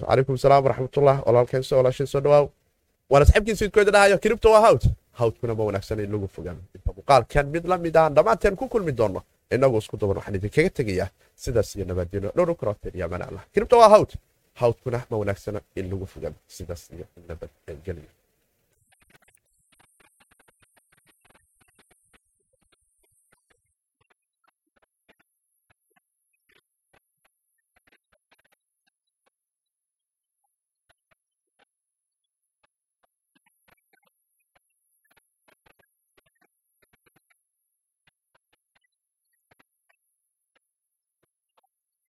calaykum 0.09 0.37
salaam 0.37 0.63
waraxmatullah 0.65 1.15
walaalkeen 1.27 1.63
soo 1.63 1.77
walaashin 1.79 2.07
soo 2.07 2.21
dhawaaw 2.25 2.45
waana 3.11 3.25
saxiibkii 3.25 3.55
siidkooda 3.55 3.91
dhahayo 3.95 4.17
kiribta 4.23 4.49
waa 4.49 4.61
hawd 4.67 4.81
hawdkuna 5.19 5.53
ma 5.55 5.63
wanaagsan 5.69 5.99
in 5.99 6.11
lagu 6.11 6.27
fogaano 6.35 6.59
inta 6.75 6.91
muuqaalkan 6.97 7.45
mid 7.53 7.65
la 7.71 7.77
mid 7.77 7.95
aan 7.97 8.13
dhammaanteen 8.15 8.55
ku 8.55 8.67
kulmi 8.73 8.91
doono 8.99 9.21
inagoo 9.51 9.77
isku 9.83 9.97
duban 9.97 10.17
waxaan 10.17 10.35
idinkaga 10.39 10.69
tegayaa 10.79 11.09
sidaas 11.43 11.75
iyo 11.75 11.85
nabadgeno 11.85 12.27
dhowr 12.37 12.55
karoteen 12.59 12.93
iyo 12.97 13.05
amaan 13.05 13.21
allah 13.29 13.43
kiribta 13.53 13.75
waa 13.81 13.89
hawd 13.95 14.09
hawdkuna 14.61 14.99
ma 15.09 15.15
wanaagsana 15.21 15.59
in 15.79 15.85
lagu 15.91 16.05
fogaano 16.13 16.35
sidaas 16.47 16.81
iyo 16.95 17.05
nabadgelyo 17.29 18.09